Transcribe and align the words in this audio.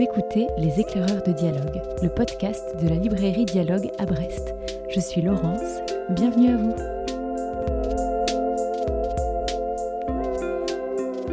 Écoutez 0.00 0.46
Les 0.56 0.78
éclaireurs 0.78 1.24
de 1.24 1.32
dialogue, 1.32 1.82
le 2.04 2.08
podcast 2.08 2.64
de 2.80 2.88
la 2.88 2.94
librairie 2.94 3.46
Dialogue 3.46 3.90
à 3.98 4.06
Brest. 4.06 4.54
Je 4.90 5.00
suis 5.00 5.22
Laurence, 5.22 5.80
bienvenue 6.10 6.50
à 6.50 6.56
vous. 6.56 6.74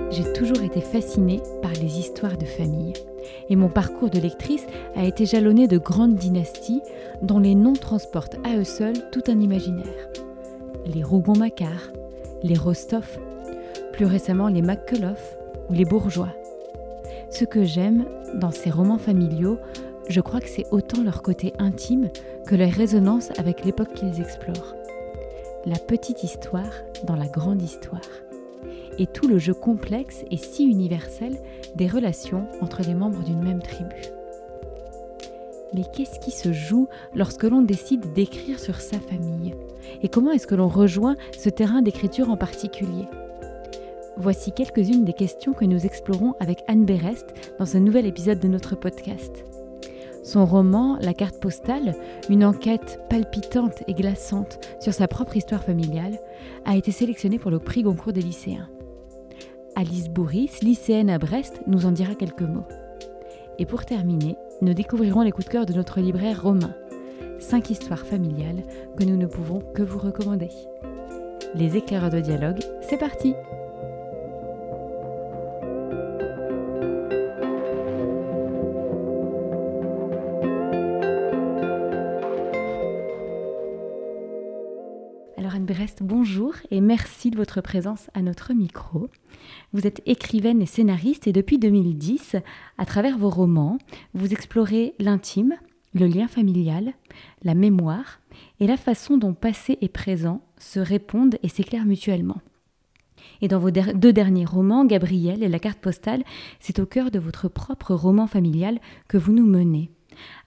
J'ai 0.09 0.33
toujours 0.33 0.63
été 0.63 0.81
fascinée 0.81 1.43
par 1.61 1.73
les 1.73 1.99
histoires 1.99 2.39
de 2.39 2.45
famille. 2.45 2.93
Et 3.49 3.55
mon 3.55 3.69
parcours 3.69 4.09
de 4.09 4.17
lectrice 4.17 4.65
a 4.95 5.05
été 5.05 5.27
jalonné 5.27 5.67
de 5.67 5.77
grandes 5.77 6.15
dynasties 6.15 6.81
dont 7.21 7.37
les 7.37 7.53
noms 7.53 7.73
transportent 7.73 8.39
à 8.43 8.57
eux 8.57 8.63
seuls 8.63 9.11
tout 9.11 9.23
un 9.27 9.39
imaginaire. 9.39 10.09
Les 10.87 11.03
Rougon-Macquart, 11.03 11.91
les 12.41 12.57
Rostov, 12.57 13.19
plus 13.93 14.07
récemment 14.07 14.47
les 14.47 14.63
McCullough 14.63 15.37
ou 15.69 15.73
les 15.73 15.85
bourgeois. 15.85 16.33
Ce 17.29 17.45
que 17.45 17.63
j'aime 17.63 18.05
dans 18.33 18.51
ces 18.51 18.69
romans 18.69 18.97
familiaux, 18.97 19.57
je 20.09 20.21
crois 20.21 20.39
que 20.39 20.49
c'est 20.49 20.67
autant 20.71 21.01
leur 21.03 21.21
côté 21.21 21.53
intime 21.57 22.09
que 22.45 22.55
leur 22.55 22.71
résonance 22.71 23.29
avec 23.37 23.65
l'époque 23.65 23.93
qu'ils 23.93 24.21
explorent. 24.21 24.75
La 25.65 25.79
petite 25.79 26.23
histoire 26.23 26.71
dans 27.05 27.15
la 27.15 27.27
grande 27.27 27.61
histoire. 27.61 28.01
Et 28.97 29.07
tout 29.07 29.27
le 29.27 29.39
jeu 29.39 29.53
complexe 29.53 30.23
et 30.31 30.37
si 30.37 30.65
universel 30.65 31.37
des 31.75 31.87
relations 31.87 32.47
entre 32.61 32.81
les 32.83 32.93
membres 32.93 33.23
d'une 33.23 33.43
même 33.43 33.61
tribu. 33.61 33.95
Mais 35.73 35.83
qu'est-ce 35.93 36.19
qui 36.19 36.31
se 36.31 36.53
joue 36.53 36.87
lorsque 37.15 37.43
l'on 37.43 37.61
décide 37.61 38.13
d'écrire 38.13 38.59
sur 38.59 38.79
sa 38.79 38.99
famille? 38.99 39.55
Et 40.03 40.07
comment 40.07 40.31
est-ce 40.31 40.47
que 40.47 40.55
l'on 40.55 40.69
rejoint 40.69 41.15
ce 41.37 41.49
terrain 41.49 41.81
d'écriture 41.81 42.29
en 42.29 42.37
particulier? 42.37 43.07
Voici 44.17 44.53
quelques-unes 44.53 45.03
des 45.03 45.13
questions 45.13 45.51
que 45.51 45.65
nous 45.65 45.85
explorons 45.85 46.35
avec 46.39 46.63
Anne 46.69 46.85
Berest 46.85 47.33
dans 47.59 47.65
ce 47.65 47.77
nouvel 47.77 48.05
épisode 48.05 48.39
de 48.39 48.47
notre 48.47 48.75
podcast. 48.75 49.43
Son 50.23 50.45
roman 50.45 50.97
La 51.01 51.13
carte 51.13 51.39
postale, 51.39 51.95
une 52.29 52.45
enquête 52.45 53.01
palpitante 53.09 53.83
et 53.87 53.93
glaçante 53.93 54.59
sur 54.79 54.93
sa 54.93 55.09
propre 55.09 55.35
histoire 55.35 55.63
familiale, 55.63 56.17
a 56.63 56.77
été 56.77 56.91
sélectionné 56.91 57.39
pour 57.39 57.51
le 57.51 57.59
prix 57.59 57.83
Goncourt 57.83 58.13
des 58.13 58.21
lycéens. 58.21 58.69
Alice 59.75 60.07
Bourris, 60.07 60.59
lycéenne 60.61 61.09
à 61.09 61.19
Brest, 61.19 61.61
nous 61.67 61.85
en 61.85 61.91
dira 61.91 62.15
quelques 62.15 62.41
mots. 62.41 62.67
Et 63.59 63.65
pour 63.65 63.83
terminer, 63.83 64.37
nous 64.61 64.73
découvrirons 64.73 65.23
les 65.23 65.31
coups 65.31 65.47
de 65.47 65.51
cœur 65.51 65.65
de 65.65 65.73
notre 65.73 65.99
libraire 65.99 66.41
Romain. 66.41 66.73
Cinq 67.39 67.69
histoires 67.69 68.05
familiales 68.05 68.63
que 68.97 69.03
nous 69.03 69.17
ne 69.17 69.25
pouvons 69.25 69.59
que 69.73 69.83
vous 69.83 69.99
recommander. 69.99 70.49
Les 71.53 71.75
éclaireurs 71.75 72.11
de 72.11 72.21
dialogue, 72.21 72.61
c'est 72.81 72.97
parti! 72.97 73.33
Bonjour 86.01 86.53
et 86.71 86.81
merci 86.81 87.29
de 87.31 87.37
votre 87.37 87.61
présence 87.61 88.09
à 88.13 88.21
notre 88.21 88.53
micro. 88.53 89.09
Vous 89.73 89.85
êtes 89.85 90.01
écrivaine 90.05 90.61
et 90.61 90.65
scénariste 90.65 91.27
et 91.27 91.33
depuis 91.33 91.59
2010, 91.59 92.37
à 92.77 92.85
travers 92.85 93.17
vos 93.17 93.29
romans, 93.29 93.77
vous 94.13 94.31
explorez 94.31 94.95
l'intime, 94.99 95.55
le 95.93 96.07
lien 96.07 96.27
familial, 96.27 96.93
la 97.43 97.53
mémoire 97.53 98.19
et 98.59 98.67
la 98.67 98.77
façon 98.77 99.17
dont 99.17 99.33
passé 99.33 99.77
et 99.81 99.89
présent 99.89 100.41
se 100.57 100.79
répondent 100.79 101.37
et 101.43 101.49
s'éclairent 101.49 101.85
mutuellement. 101.85 102.41
Et 103.41 103.47
dans 103.47 103.59
vos 103.59 103.71
deux 103.71 104.13
derniers 104.13 104.45
romans, 104.45 104.85
Gabriel 104.85 105.43
et 105.43 105.49
la 105.49 105.59
carte 105.59 105.79
postale, 105.79 106.23
c'est 106.59 106.79
au 106.79 106.85
cœur 106.85 107.11
de 107.11 107.19
votre 107.19 107.47
propre 107.47 107.93
roman 107.93 108.27
familial 108.27 108.79
que 109.07 109.17
vous 109.17 109.33
nous 109.33 109.45
menez. 109.45 109.91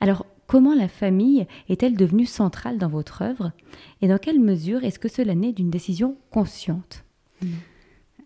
Alors, 0.01 0.27
Comment 0.49 0.75
la 0.75 0.89
famille 0.89 1.47
est-elle 1.69 1.95
devenue 1.95 2.25
centrale 2.25 2.79
dans 2.79 2.89
votre 2.89 3.21
œuvre 3.21 3.53
et 4.01 4.09
dans 4.09 4.17
quelle 4.17 4.41
mesure 4.41 4.83
est-ce 4.83 4.99
que 4.99 5.09
cela 5.09 5.35
naît 5.35 5.53
d'une 5.53 5.69
décision 5.69 6.17
consciente? 6.31 7.05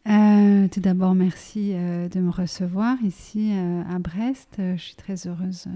Euh, 0.09 0.69
Tout 0.69 0.79
d'abord, 0.79 1.17
merci 1.17 1.73
euh, 1.75 2.09
de 2.09 2.21
me 2.21 2.31
recevoir 2.31 2.97
ici 3.03 3.51
euh, 3.53 3.83
à 3.91 3.99
Brest. 3.99 4.55
Je 4.59 4.81
suis 4.81 4.95
très 4.95 5.27
heureuse 5.27 5.67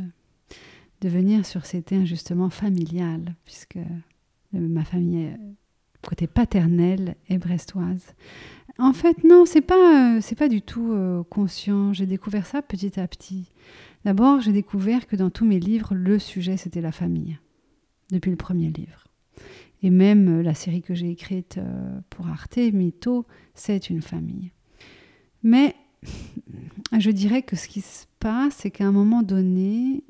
de 1.00 1.08
venir 1.08 1.44
sur 1.44 1.66
ces 1.66 1.82
thèmes 1.82 2.06
justement 2.06 2.48
familial, 2.48 3.34
puisque 3.44 3.80
ma 4.52 4.84
famille, 4.84 5.36
côté 6.08 6.28
paternel, 6.28 7.16
est 7.28 7.38
brestoise. 7.38 8.14
En 8.78 8.92
fait, 8.92 9.24
non, 9.24 9.46
c'est 9.46 9.62
pas, 9.62 10.20
c'est 10.20 10.38
pas 10.38 10.48
du 10.48 10.62
tout 10.62 10.96
conscient. 11.28 11.92
J'ai 11.92 12.06
découvert 12.06 12.46
ça 12.46 12.62
petit 12.62 13.00
à 13.00 13.08
petit. 13.08 13.50
D'abord, 14.06 14.41
j'ai 14.41 14.53
découvert 14.53 15.09
que 15.09 15.17
dans 15.17 15.31
tous 15.31 15.44
mes 15.44 15.59
livres, 15.59 15.93
le 15.93 16.21
sujet, 16.21 16.56
c'était 16.56 16.81
la 16.81 16.93
famille, 16.93 17.41
depuis 18.12 18.31
le 18.31 18.37
premier 18.37 18.71
livre. 18.71 19.03
Et 19.83 19.91
même 19.91 20.28
euh, 20.39 20.43
la 20.44 20.55
série 20.55 20.81
que 20.81 20.94
j'ai 20.94 21.11
écrite 21.11 21.59
euh, 21.59 21.99
pour 22.09 22.28
Arte, 22.28 22.56
Mytho, 22.56 23.27
c'est 23.56 23.91
une 23.91 24.03
famille. 24.03 24.53
Mais 25.43 25.75
je 26.97 27.11
dirais 27.11 27.43
que 27.43 27.56
ce 27.56 27.67
qui 27.67 27.81
se 27.81 28.06
passe, 28.21 28.59
c'est 28.59 28.71
qu'à 28.71 28.87
un 28.87 28.93
moment 28.93 29.25
donné, 29.25 30.05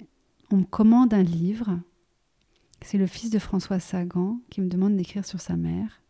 on 0.51 0.59
me 0.59 0.65
commande 0.65 1.15
un 1.15 1.23
livre. 1.23 1.81
C'est 2.83 2.99
le 2.99 3.07
fils 3.07 3.31
de 3.31 3.39
François 3.39 3.81
Sagan 3.81 4.43
qui 4.51 4.61
me 4.61 4.69
demande 4.69 4.95
d'écrire 4.95 5.25
sur 5.25 5.41
sa 5.41 5.57
mère. 5.57 6.03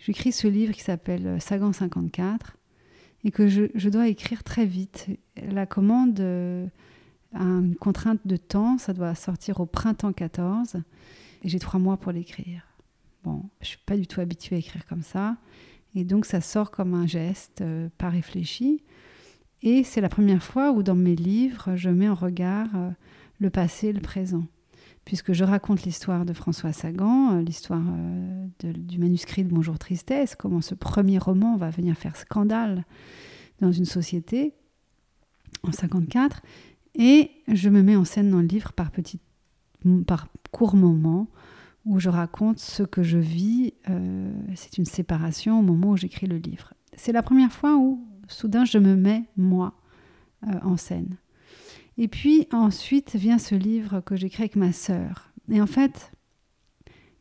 J'écris 0.00 0.32
ce 0.32 0.48
livre 0.48 0.72
qui 0.72 0.82
s'appelle 0.82 1.26
euh, 1.28 1.38
Sagan 1.38 1.72
54 1.72 2.56
et 3.22 3.30
que 3.30 3.46
je, 3.46 3.88
dois 3.88 4.08
écrire 4.08 4.42
très 4.42 4.66
vite. 4.66 5.06
La 5.36 5.66
commande 5.66 6.20
une 7.32 7.76
contrainte 7.76 8.20
de 8.24 8.36
temps, 8.36 8.78
ça 8.78 8.92
doit 8.92 9.14
sortir 9.14 9.60
au 9.60 9.66
printemps 9.66 10.12
14, 10.12 10.76
et 11.42 11.48
j'ai 11.48 11.58
trois 11.58 11.80
mois 11.80 11.96
pour 11.96 12.12
l'écrire. 12.12 12.62
Bon, 13.24 13.42
je 13.60 13.66
suis 13.66 13.78
pas 13.84 13.96
du 13.96 14.06
tout 14.06 14.20
habituée 14.20 14.56
à 14.56 14.58
écrire 14.58 14.86
comme 14.86 15.02
ça, 15.02 15.36
et 15.94 16.04
donc 16.04 16.26
ça 16.26 16.40
sort 16.40 16.70
comme 16.70 16.94
un 16.94 17.06
geste, 17.06 17.60
euh, 17.60 17.88
pas 17.98 18.10
réfléchi. 18.10 18.82
Et 19.62 19.82
c'est 19.82 20.00
la 20.00 20.08
première 20.08 20.42
fois 20.42 20.70
où 20.70 20.82
dans 20.82 20.94
mes 20.94 21.16
livres, 21.16 21.74
je 21.74 21.88
mets 21.88 22.08
en 22.08 22.14
regard 22.14 22.68
euh, 22.74 22.90
le 23.40 23.50
passé 23.50 23.88
et 23.88 23.92
le 23.92 24.00
présent. 24.00 24.44
Puisque 25.04 25.32
je 25.32 25.44
raconte 25.44 25.84
l'histoire 25.84 26.24
de 26.24 26.32
François 26.32 26.72
Sagan, 26.72 27.36
euh, 27.36 27.42
l'histoire 27.42 27.82
du 28.60 28.98
manuscrit 28.98 29.44
de 29.44 29.52
Bonjour 29.52 29.78
Tristesse, 29.78 30.34
comment 30.34 30.60
ce 30.60 30.74
premier 30.74 31.18
roman 31.18 31.56
va 31.56 31.70
venir 31.70 31.96
faire 31.96 32.16
scandale 32.16 32.84
dans 33.60 33.72
une 33.72 33.84
société 33.84 34.52
en 35.62 35.72
54, 35.72 36.42
et 36.96 37.30
je 37.48 37.68
me 37.68 37.82
mets 37.82 37.96
en 37.96 38.04
scène 38.04 38.30
dans 38.30 38.40
le 38.40 38.46
livre 38.46 38.72
par, 38.72 38.90
petits, 38.90 39.20
par 40.06 40.28
courts 40.50 40.76
moments 40.76 41.28
où 41.84 42.00
je 42.00 42.08
raconte 42.08 42.58
ce 42.58 42.82
que 42.82 43.02
je 43.02 43.18
vis. 43.18 43.74
Euh, 43.88 44.32
c'est 44.54 44.78
une 44.78 44.86
séparation 44.86 45.60
au 45.60 45.62
moment 45.62 45.90
où 45.90 45.96
j'écris 45.96 46.26
le 46.26 46.38
livre. 46.38 46.72
C'est 46.96 47.12
la 47.12 47.22
première 47.22 47.52
fois 47.52 47.76
où 47.76 48.04
soudain 48.28 48.64
je 48.64 48.78
me 48.78 48.96
mets, 48.96 49.24
moi, 49.36 49.74
euh, 50.46 50.58
en 50.62 50.76
scène. 50.76 51.16
Et 51.98 52.08
puis 52.08 52.48
ensuite 52.52 53.14
vient 53.14 53.38
ce 53.38 53.54
livre 53.54 54.00
que 54.00 54.16
j'écris 54.16 54.44
avec 54.44 54.56
ma 54.56 54.72
sœur. 54.72 55.30
Et 55.50 55.60
en 55.60 55.66
fait, 55.66 56.12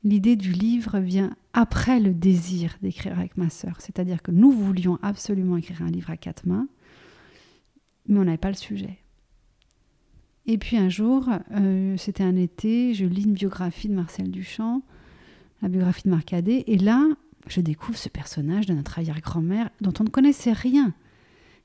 l'idée 0.03 0.37
du 0.37 0.51
livre 0.51 0.99
vient 0.99 1.35
après 1.53 1.99
le 1.99 2.13
désir 2.13 2.77
d'écrire 2.81 3.17
avec 3.17 3.37
ma 3.37 3.49
sœur. 3.49 3.75
C'est-à-dire 3.79 4.21
que 4.21 4.31
nous 4.31 4.51
voulions 4.51 4.99
absolument 5.01 5.57
écrire 5.57 5.81
un 5.81 5.91
livre 5.91 6.09
à 6.09 6.17
quatre 6.17 6.45
mains, 6.45 6.67
mais 8.07 8.19
on 8.19 8.23
n'avait 8.23 8.37
pas 8.37 8.49
le 8.49 8.55
sujet. 8.55 8.99
Et 10.47 10.57
puis 10.57 10.77
un 10.77 10.89
jour, 10.89 11.27
euh, 11.51 11.95
c'était 11.97 12.23
un 12.23 12.35
été, 12.35 12.93
je 12.93 13.05
lis 13.05 13.23
une 13.23 13.33
biographie 13.33 13.87
de 13.87 13.95
Marcel 13.95 14.29
Duchamp, 14.29 14.83
la 15.61 15.69
biographie 15.69 16.03
de 16.03 16.09
Marcadet, 16.09 16.63
et 16.67 16.77
là, 16.77 17.03
je 17.47 17.61
découvre 17.61 17.97
ce 17.97 18.09
personnage 18.09 18.65
de 18.65 18.73
notre 18.73 18.99
arrière-grand-mère 18.99 19.69
dont 19.81 19.93
on 19.99 20.03
ne 20.03 20.09
connaissait 20.09 20.53
rien. 20.53 20.93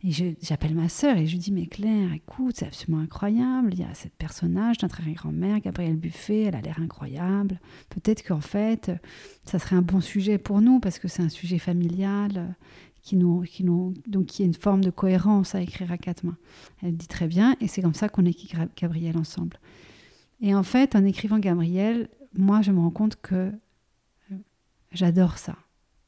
Et 0.03 0.37
j'appelle 0.41 0.75
ma 0.75 0.89
sœur 0.89 1.19
et 1.19 1.27
je 1.27 1.33
lui 1.33 1.39
dis 1.39 1.53
Mais 1.53 1.67
Claire, 1.67 2.15
écoute, 2.15 2.55
c'est 2.57 2.67
absolument 2.67 3.03
incroyable. 3.03 3.75
Il 3.75 3.81
y 3.81 3.85
a 3.85 3.95
ce 3.95 4.09
personnage, 4.09 4.81
notre 4.81 5.01
arrière-grand-mère, 5.01 5.61
Gabrielle 5.61 5.97
Buffet, 5.97 6.45
elle 6.45 6.57
a 6.57 6.63
l'air 6.63 6.79
incroyable. 6.81 7.61
Peut-être 7.91 8.27
qu'en 8.27 8.41
fait, 8.41 8.91
ça 9.45 9.59
serait 9.59 9.77
un 9.77 9.83
bon 9.83 10.01
sujet 10.01 10.39
pour 10.39 10.63
nous 10.63 10.81
parce 10.81 10.99
que 10.99 11.07
c'est 11.07 11.23
un 11.23 11.29
sujet 11.29 11.59
familial 11.59 12.55
qui 13.03 13.17
nous, 13.17 13.43
qui 13.43 13.65
nous, 13.65 13.95
donc 14.07 14.27
qui 14.27 14.43
est 14.43 14.47
une 14.47 14.55
forme 14.55 14.83
de 14.83 14.91
cohérence 14.91 15.55
à 15.55 15.61
écrire 15.61 15.91
à 15.91 15.99
quatre 15.99 16.25
mains. 16.25 16.37
Elle 16.83 16.97
dit 16.97 17.09
très 17.09 17.27
bien, 17.27 17.57
et 17.61 17.69
c'est 17.69 17.83
comme 17.83 17.95
ça 17.95 18.09
qu'on 18.09 18.25
écrit 18.25 18.51
Gabriel 18.77 19.17
ensemble. 19.17 19.59
Et 20.41 20.55
en 20.55 20.63
fait, 20.63 20.95
en 20.95 21.05
écrivant 21.05 21.39
Gabriel, 21.39 22.09
moi, 22.37 22.63
je 22.63 22.73
me 22.73 22.81
rends 22.81 22.91
compte 22.91 23.17
que 23.21 23.53
euh, 24.33 24.37
j'adore 24.93 25.39
ça, 25.39 25.57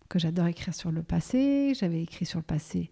que 0.09 0.19
j'adore 0.19 0.47
écrire 0.47 0.75
sur 0.75 0.93
le 0.93 1.03
passé. 1.03 1.75
J'avais 1.75 2.03
écrit 2.03 2.27
sur 2.27 2.39
le 2.39 2.45
passé 2.45 2.91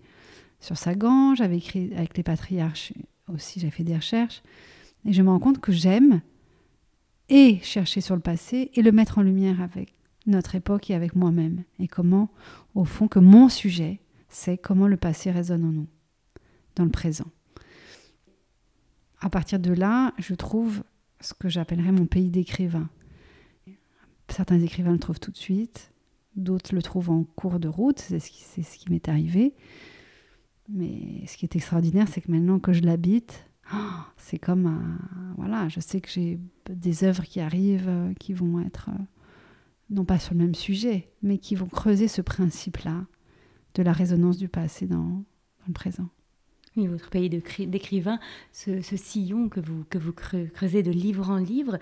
sur 0.61 0.77
Sagan, 0.77 1.35
j'avais 1.35 1.57
écrit 1.57 1.93
avec 1.95 2.17
les 2.17 2.23
patriarches 2.23 2.93
aussi, 3.33 3.61
j'ai 3.61 3.71
fait 3.71 3.85
des 3.85 3.97
recherches, 3.97 4.43
et 5.07 5.13
je 5.13 5.23
me 5.23 5.31
rends 5.31 5.39
compte 5.39 5.61
que 5.61 5.73
j'aime 5.73 6.21
et 7.29 7.59
chercher 7.63 8.01
sur 8.01 8.15
le 8.15 8.21
passé 8.21 8.71
et 8.75 8.83
le 8.83 8.93
mettre 8.93 9.19
en 9.19 9.23
lumière 9.23 9.61
avec 9.61 9.95
notre 10.31 10.55
époque 10.55 10.91
et 10.91 10.95
avec 10.95 11.15
moi-même, 11.15 11.65
et 11.79 11.89
comment, 11.89 12.31
au 12.75 12.85
fond, 12.85 13.09
que 13.09 13.19
mon 13.19 13.49
sujet, 13.49 14.01
c'est 14.29 14.59
comment 14.59 14.87
le 14.87 14.97
passé 14.97 15.31
résonne 15.31 15.65
en 15.65 15.73
nous, 15.73 15.89
dans 16.77 16.85
le 16.85 16.91
présent. 16.91 17.27
à 19.21 19.29
partir 19.29 19.59
de 19.59 19.73
là, 19.73 20.15
je 20.19 20.35
trouve 20.35 20.83
ce 21.21 21.35
que 21.35 21.49
j'appellerais 21.49 21.93
mon 21.93 22.07
pays 22.07 22.31
d'écrivain. 22.31 22.89
Certains 24.29 24.61
écrivains 24.61 24.93
le 24.93 24.99
trouvent 24.99 25.21
tout 25.21 25.31
de 25.31 25.37
suite, 25.37 25.93
d'autres 26.37 26.75
le 26.75 26.83
trouvent 26.83 27.11
en 27.11 27.25
cours 27.25 27.59
de 27.59 27.69
route, 27.69 27.99
c'est 27.99 28.21
ce 28.21 28.31
qui, 28.31 28.91
m'est 28.91 29.09
arrivé. 29.09 29.55
Mais 30.69 31.27
ce 31.27 31.37
qui 31.37 31.45
est 31.45 31.57
extraordinaire, 31.57 32.07
c'est 32.09 32.21
que 32.21 32.31
maintenant 32.31 32.61
que 32.61 32.73
je 32.73 32.83
l'habite, 32.83 33.47
oh, 33.75 33.77
c'est 34.17 34.39
comme 34.39 34.67
un, 34.67 34.99
voilà, 35.37 35.69
je 35.69 35.81
sais 35.81 36.01
que 36.01 36.09
j'ai 36.09 36.39
des 36.71 37.05
œuvres 37.05 37.25
qui 37.25 37.41
arrivent, 37.41 37.89
euh, 37.89 38.15
qui 38.15 38.33
vont 38.33 38.61
être 38.61 38.91
euh, 38.91 39.03
non 39.91 40.05
pas 40.05 40.19
sur 40.19 40.35
le 40.35 40.41
même 40.41 40.55
sujet, 40.55 41.09
mais 41.23 41.39
qui 41.39 41.55
vont 41.55 41.67
creuser 41.67 42.09
ce 42.09 42.23
principe-là 42.23 43.07
de 43.75 43.83
la 43.83 43.93
résonance 43.93 44.39
du 44.39 44.49
passé 44.49 44.87
dans, 44.87 45.25
le 45.67 45.73
présent. 45.73 46.09
Oui, 46.77 46.87
votre 46.87 47.11
pays 47.11 47.29
d'écrivain, 47.29 48.21
ce, 48.53 48.81
sillon 48.81 49.49
que 49.49 49.59
vous, 49.59 49.85
creusez 50.55 50.85
de 50.85 50.93
livre 50.93 51.29
en 51.29 51.37
livre. 51.37 51.79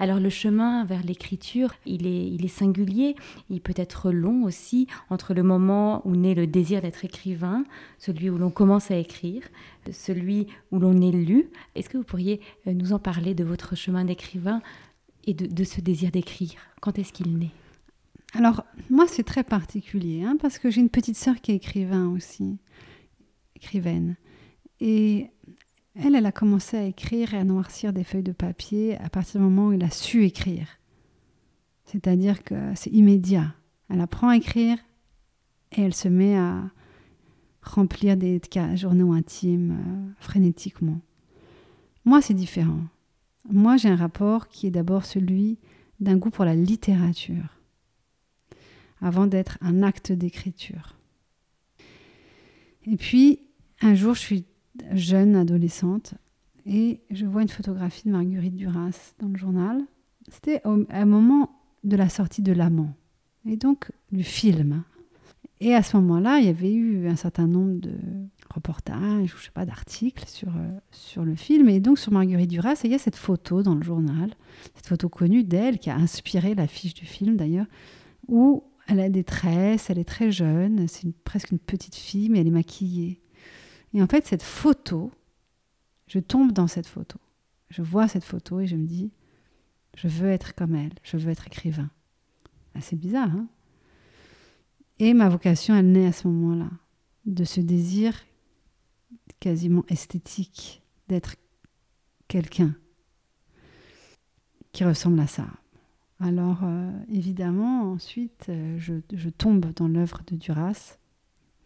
Alors 0.00 0.18
le 0.18 0.30
chemin 0.30 0.84
vers 0.84 1.04
l'écriture, 1.04 1.74
il 1.86 2.08
est, 2.08 2.26
il 2.26 2.44
est 2.44 2.48
singulier, 2.48 3.14
il 3.50 3.60
peut 3.60 3.74
être 3.76 4.10
long 4.10 4.42
aussi, 4.42 4.88
entre 5.10 5.32
le 5.32 5.44
moment 5.44 6.02
où 6.04 6.16
naît 6.16 6.34
le 6.34 6.48
désir 6.48 6.82
d'être 6.82 7.04
écrivain, 7.04 7.64
celui 7.98 8.30
où 8.30 8.38
l'on 8.38 8.50
commence 8.50 8.90
à 8.90 8.96
écrire, 8.96 9.42
celui 9.92 10.48
où 10.72 10.80
l'on 10.80 11.00
est 11.00 11.12
lu. 11.12 11.48
Est-ce 11.76 11.88
que 11.88 11.98
vous 11.98 12.04
pourriez 12.04 12.40
euh, 12.66 12.72
nous 12.72 12.92
en 12.92 12.98
parler 12.98 13.34
de 13.34 13.44
votre 13.44 13.76
chemin 13.76 14.04
d'écrivain 14.04 14.60
et 15.24 15.34
de, 15.34 15.64
ce 15.64 15.80
désir 15.80 16.10
d'écrire 16.10 16.54
Quand 16.80 16.98
est-ce 16.98 17.12
qu'il 17.12 17.36
naît? 17.38 17.52
Alors 18.34 18.64
moi 18.90 19.06
c'est 19.06 19.24
très 19.24 19.44
particulier, 19.44 20.24
hein, 20.24 20.36
parce 20.40 20.58
que 20.58 20.70
j'ai 20.70 20.80
une 20.80 20.88
petite 20.88 21.16
sœur 21.16 21.40
qui 21.40 21.52
est 21.52 21.56
écrivain 21.56 22.08
aussi, 22.08 22.58
écrivaine. 23.56 24.16
Et 24.80 25.28
elle, 25.94 26.14
elle 26.14 26.26
a 26.26 26.32
commencé 26.32 26.76
à 26.76 26.84
écrire 26.84 27.34
et 27.34 27.38
à 27.38 27.44
noircir 27.44 27.92
des 27.92 28.04
feuilles 28.04 28.22
de 28.22 28.32
papier 28.32 28.96
à 28.98 29.10
partir 29.10 29.40
du 29.40 29.46
moment 29.46 29.68
où 29.68 29.72
elle 29.72 29.84
a 29.84 29.90
su 29.90 30.24
écrire. 30.24 30.66
C'est-à-dire 31.84 32.42
que 32.42 32.54
c'est 32.74 32.90
immédiat. 32.90 33.54
Elle 33.90 34.00
apprend 34.00 34.30
à 34.30 34.36
écrire 34.36 34.78
et 35.72 35.82
elle 35.82 35.94
se 35.94 36.08
met 36.08 36.36
à 36.36 36.70
remplir 37.62 38.16
des 38.16 38.40
journaux 38.74 39.12
intimes 39.12 39.72
euh, 39.72 40.12
frénétiquement. 40.18 41.00
Moi, 42.04 42.20
c'est 42.20 42.34
différent. 42.34 42.80
Moi, 43.50 43.76
j'ai 43.76 43.88
un 43.88 43.96
rapport 43.96 44.48
qui 44.48 44.66
est 44.66 44.70
d'abord 44.70 45.04
celui 45.04 45.58
d'un 46.00 46.16
goût 46.16 46.30
pour 46.30 46.44
la 46.44 46.54
littérature, 46.54 47.58
avant 49.00 49.26
d'être 49.26 49.58
un 49.60 49.82
acte 49.82 50.12
d'écriture. 50.12 50.96
Et 52.86 52.96
puis, 52.96 53.40
un 53.80 53.94
jour, 53.94 54.14
je 54.14 54.20
suis 54.20 54.44
jeune 54.92 55.36
adolescente 55.36 56.14
et 56.66 57.00
je 57.10 57.26
vois 57.26 57.42
une 57.42 57.48
photographie 57.48 58.06
de 58.06 58.12
Marguerite 58.12 58.56
Duras 58.56 59.14
dans 59.18 59.28
le 59.28 59.36
journal. 59.36 59.82
C'était 60.28 60.60
au, 60.64 60.84
un 60.88 61.04
moment 61.04 61.50
de 61.84 61.96
la 61.96 62.08
sortie 62.08 62.42
de 62.42 62.52
L'Amant 62.52 62.94
et 63.44 63.56
donc 63.56 63.90
du 64.12 64.22
film. 64.22 64.84
Et 65.60 65.74
à 65.74 65.82
ce 65.82 65.96
moment-là, 65.96 66.38
il 66.38 66.46
y 66.46 66.48
avait 66.48 66.72
eu 66.72 67.08
un 67.08 67.16
certain 67.16 67.46
nombre 67.46 67.80
de 67.80 67.92
reportages, 68.52 69.34
je 69.36 69.44
sais 69.44 69.50
pas, 69.50 69.66
d'articles 69.66 70.26
sur, 70.26 70.48
euh, 70.48 70.78
sur 70.90 71.24
le 71.24 71.34
film. 71.34 71.68
Et 71.68 71.80
donc 71.80 71.98
sur 71.98 72.12
Marguerite 72.12 72.50
Duras, 72.50 72.80
il 72.84 72.90
y 72.90 72.94
a 72.94 72.98
cette 72.98 73.16
photo 73.16 73.62
dans 73.62 73.74
le 73.74 73.82
journal, 73.82 74.30
cette 74.74 74.86
photo 74.86 75.08
connue 75.08 75.44
d'elle 75.44 75.78
qui 75.78 75.90
a 75.90 75.96
inspiré 75.96 76.54
l'affiche 76.54 76.94
du 76.94 77.06
film 77.06 77.36
d'ailleurs, 77.36 77.66
où 78.28 78.64
elle 78.86 79.00
a 79.00 79.08
des 79.08 79.24
tresses, 79.24 79.90
elle 79.90 79.98
est 79.98 80.04
très 80.04 80.30
jeune, 80.30 80.86
c'est 80.88 81.10
presque 81.24 81.50
une 81.50 81.58
petite 81.58 81.94
fille, 81.94 82.28
mais 82.28 82.40
elle 82.40 82.48
est 82.48 82.50
maquillée. 82.50 83.20
Et 83.94 84.02
en 84.02 84.06
fait, 84.06 84.26
cette 84.26 84.42
photo, 84.42 85.10
je 86.06 86.18
tombe 86.18 86.52
dans 86.52 86.66
cette 86.66 86.86
photo. 86.86 87.18
Je 87.68 87.82
vois 87.82 88.08
cette 88.08 88.24
photo 88.24 88.60
et 88.60 88.66
je 88.66 88.76
me 88.76 88.86
dis, 88.86 89.12
je 89.96 90.08
veux 90.08 90.30
être 90.30 90.54
comme 90.54 90.74
elle, 90.74 90.92
je 91.02 91.16
veux 91.16 91.30
être 91.30 91.46
écrivain. 91.46 91.90
C'est 92.80 92.98
bizarre, 92.98 93.30
hein? 93.30 93.48
Et 94.98 95.14
ma 95.14 95.28
vocation, 95.28 95.74
elle 95.74 95.90
naît 95.90 96.06
à 96.06 96.12
ce 96.12 96.28
moment-là, 96.28 96.70
de 97.26 97.44
ce 97.44 97.60
désir 97.60 98.14
quasiment 99.42 99.84
esthétique 99.88 100.84
d'être 101.08 101.34
quelqu'un 102.28 102.76
qui 104.70 104.84
ressemble 104.84 105.18
à 105.18 105.26
ça. 105.26 105.48
Alors, 106.20 106.60
euh, 106.62 106.92
évidemment, 107.08 107.90
ensuite, 107.90 108.46
euh, 108.48 108.78
je, 108.78 108.94
je, 109.12 109.28
tombe 109.30 109.72
dans 109.74 109.88
l'œuvre 109.88 110.22
de 110.28 110.36
Duras, 110.36 110.96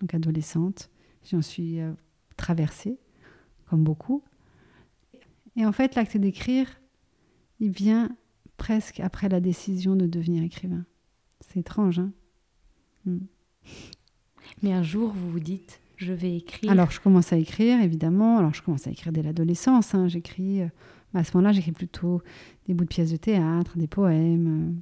donc 0.01 0.15
adolescente. 0.15 0.89
J'en 1.31 1.43
suis 1.43 1.79
euh, 1.79 1.93
traversée, 2.39 2.99
comme 3.67 3.85
beaucoup. 3.85 4.25
Et 5.55 5.67
en 5.67 5.73
fait, 5.73 5.97
l'acte 5.97 6.17
d'écrire, 6.17 6.81
il 7.61 7.73
vient 7.73 8.09
presque 8.57 9.01
après 9.01 9.29
la 9.29 9.41
décision 9.41 9.97
de 9.97 10.07
devenir 10.07 10.43
écrivain. 10.43 10.87
C'est 11.41 11.61
étrange, 11.61 11.99
hein? 11.99 12.13
Hmm. 13.05 13.27
Mais 14.63 14.73
un 14.73 14.83
jour, 14.83 15.13
vous 15.13 15.31
vous 15.31 15.41
dites, 15.41 15.79
je 15.97 16.13
vais 16.13 16.37
écrire. 16.37 16.71
Alors, 16.71 16.91
je 16.91 17.01
commence 17.01 17.33
à 17.33 17.37
écrire, 17.37 17.81
évidemment. 17.81 18.39
Alors, 18.39 18.55
je 18.55 18.63
commence 18.63 18.87
à 18.87 18.91
écrire 18.91 19.13
dès 19.13 19.23
l'adolescence. 19.23 19.95
Hein. 19.95 20.09
J'écris, 20.09 20.63
euh, 20.63 20.69
à 21.15 21.25
ce 21.25 21.37
moment-là, 21.37 21.53
j'écris 21.53 21.73
plutôt 21.73 22.23
des 22.67 22.75
bouts 22.75 22.85
de 22.85 22.89
pièces 22.89 23.13
de 23.13 23.17
théâtre, 23.17 23.79
des 23.79 23.87
poèmes. 23.87 24.81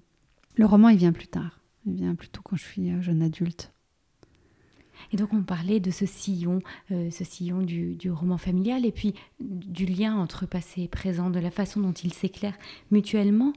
Le 0.56 0.66
roman, 0.66 0.88
il 0.88 0.99
vient 0.99 1.12
plus 1.12 1.28
tard. 1.28 1.61
Il 1.87 1.94
vient 1.94 2.14
plutôt 2.14 2.43
quand 2.43 2.56
je 2.56 2.64
suis 2.64 2.90
euh, 2.90 3.00
jeune 3.00 3.22
adulte. 3.22 3.75
Et 5.12 5.16
donc 5.16 5.32
on 5.32 5.43
parlait 5.43 5.81
de 5.81 5.90
ce 5.90 6.06
sillon, 6.06 6.61
euh, 6.90 7.11
ce 7.11 7.25
sillon 7.25 7.62
du, 7.62 7.99
roman 8.11 8.38
familial 8.38 8.87
et 8.87 8.93
puis 8.93 9.14
du 9.40 9.87
lien 9.87 10.16
entre 10.16 10.46
passé 10.46 10.82
et 10.82 10.88
présent, 10.88 11.31
de 11.31 11.40
la 11.40 11.50
façon 11.50 11.81
dont 11.81 11.93
ils 11.93 12.12
s'éclairent 12.12 12.58
mutuellement. 12.90 13.52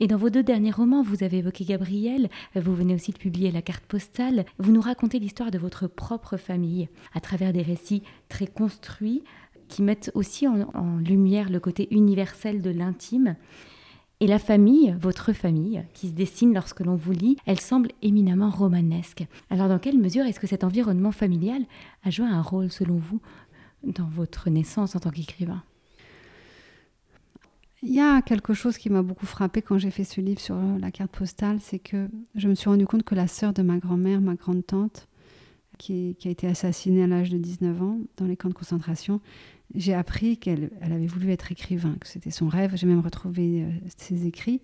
Et 0.00 0.08
dans 0.08 0.16
vos 0.16 0.28
deux 0.28 0.42
derniers 0.42 0.72
romans, 0.72 1.04
vous 1.04 1.22
avez 1.22 1.38
évoqué 1.38 1.64
Gabriel, 1.64 2.28
vous 2.56 2.74
venez 2.74 2.96
aussi 2.96 3.12
de 3.12 3.18
publier 3.18 3.52
La 3.52 3.62
carte 3.62 3.84
postale, 3.84 4.44
vous 4.58 4.72
nous 4.72 4.80
racontez 4.80 5.20
l'histoire 5.20 5.52
de 5.52 5.58
votre 5.58 5.86
propre 5.86 6.36
famille 6.36 6.88
à 7.14 7.20
travers 7.20 7.52
des 7.52 7.62
récits 7.62 8.02
très 8.28 8.48
construits 8.48 9.22
qui 9.68 9.82
mettent 9.82 10.10
aussi 10.14 10.48
en 10.48 10.98
lumière 10.98 11.48
le 11.48 11.60
côté 11.60 11.86
universel 11.94 12.60
de 12.60 12.70
l'intime. 12.70 13.36
Et 14.18 14.26
la 14.26 14.40
famille, 14.40 14.96
votre 15.00 15.32
famille, 15.32 15.84
qui 15.94 16.08
se 16.08 16.12
dessine 16.12 16.54
lorsque 16.54 16.80
l'on 16.80 16.96
vous 16.96 17.12
lit, 17.12 17.36
elle 17.46 17.60
semble 17.60 17.90
éminemment 18.02 18.50
romanesque. 18.50 19.24
Alors 19.48 19.68
dans 19.68 19.78
quelle 19.78 19.98
mesure 19.98 20.24
est-ce 20.24 20.40
que 20.40 20.48
cet 20.48 20.64
environnement 20.64 21.12
familial 21.12 21.62
a 22.02 22.10
joué 22.10 22.26
un 22.26 22.42
rôle, 22.42 22.72
selon 22.72 22.96
vous, 22.96 23.20
dans 23.84 24.08
votre 24.08 24.50
naissance 24.50 24.96
en 24.96 25.00
tant 25.00 25.10
qu'écrivain? 25.10 25.62
Il 27.84 27.94
y 27.94 28.00
a 28.00 28.22
quelque 28.22 28.54
chose 28.54 28.78
qui 28.78 28.90
m'a 28.90 29.02
beaucoup 29.02 29.26
frappé 29.26 29.62
quand 29.62 29.78
j'ai 29.78 29.90
fait 29.90 30.04
ce 30.04 30.20
livre 30.20 30.40
sur 30.40 30.56
la 30.80 30.90
carte 30.90 31.10
postale, 31.10 31.58
c'est 31.60 31.78
que 31.78 32.08
je 32.34 32.48
me 32.48 32.54
suis 32.54 32.68
rendu 32.68 32.86
compte 32.86 33.02
que 33.02 33.14
la 33.14 33.28
sœur 33.28 33.52
de 33.52 33.62
ma 33.62 33.78
grand-mère, 33.78 34.20
ma 34.20 34.34
grande-tante, 34.34 35.06
qui, 35.78 36.16
a 36.24 36.28
été 36.28 36.46
assassinée 36.46 37.02
à 37.02 37.06
l'âge 37.06 37.30
de 37.30 37.38
19 37.38 37.82
ans 37.82 37.98
dans 38.16 38.26
les 38.26 38.36
camps 38.36 38.48
de 38.48 38.54
concentration, 38.54 39.20
j'ai 39.74 39.94
appris 39.94 40.38
qu'elle 40.38 40.70
avait 40.80 41.06
voulu 41.06 41.30
être 41.30 41.52
écrivain, 41.52 41.96
que 42.00 42.06
c'était 42.06 42.30
son 42.30 42.48
rêve. 42.48 42.72
J'ai 42.76 42.86
même 42.86 43.00
retrouvé 43.00 43.62
euh, 43.62 43.70
ses 43.96 44.26
écrits. 44.26 44.60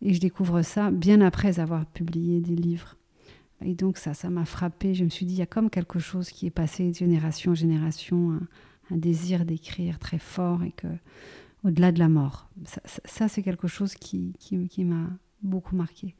Et 0.00 0.14
je 0.14 0.20
découvre 0.20 0.62
ça 0.62 0.90
bien 0.90 1.20
après 1.20 1.58
avoir 1.58 1.84
publié 1.86 2.40
des 2.40 2.54
livres. 2.54 2.96
Et 3.64 3.74
donc 3.74 3.98
ça, 3.98 4.14
ça 4.14 4.30
m'a 4.30 4.44
frappé. 4.44 4.94
Je 4.94 5.04
me 5.04 5.10
suis 5.10 5.26
dit, 5.26 5.34
il 5.34 5.38
y 5.38 5.42
a 5.42 5.46
comme 5.46 5.70
quelque 5.70 5.98
chose 5.98 6.30
qui 6.30 6.46
est 6.46 6.50
passé 6.50 6.90
de 6.90 6.94
génération 6.94 7.52
en 7.52 7.56
génération, 7.56 8.38
un, 8.90 8.96
désir 8.96 9.44
d'écrire 9.44 9.98
très 9.98 10.18
fort 10.18 10.62
et 10.62 10.72
que 10.72 10.86
au-delà 11.64 11.92
de 11.92 11.98
la 11.98 12.08
mort. 12.08 12.48
Ça, 13.04 13.28
c'est 13.28 13.42
quelque 13.42 13.68
chose 13.68 13.94
qui, 13.94 14.34
m'a 14.78 15.08
beaucoup 15.42 15.76
marqué. 15.76 16.14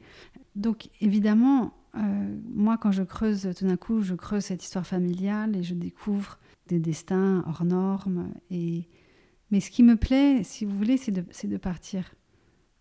Donc 0.55 0.89
évidemment, 1.01 1.73
euh, 1.95 2.37
moi 2.53 2.77
quand 2.77 2.91
je 2.91 3.03
creuse, 3.03 3.49
tout 3.57 3.65
d'un 3.65 3.77
coup, 3.77 4.01
je 4.01 4.15
creuse 4.15 4.45
cette 4.45 4.63
histoire 4.63 4.85
familiale 4.85 5.55
et 5.55 5.63
je 5.63 5.73
découvre 5.73 6.39
des 6.67 6.79
destins 6.79 7.43
hors 7.47 7.65
normes. 7.65 8.31
Et... 8.49 8.87
Mais 9.51 9.59
ce 9.59 9.71
qui 9.71 9.83
me 9.83 9.95
plaît, 9.95 10.43
si 10.43 10.65
vous 10.65 10.75
voulez, 10.75 10.97
c'est 10.97 11.11
de, 11.11 11.23
de, 11.23 11.57
partir 11.57 12.13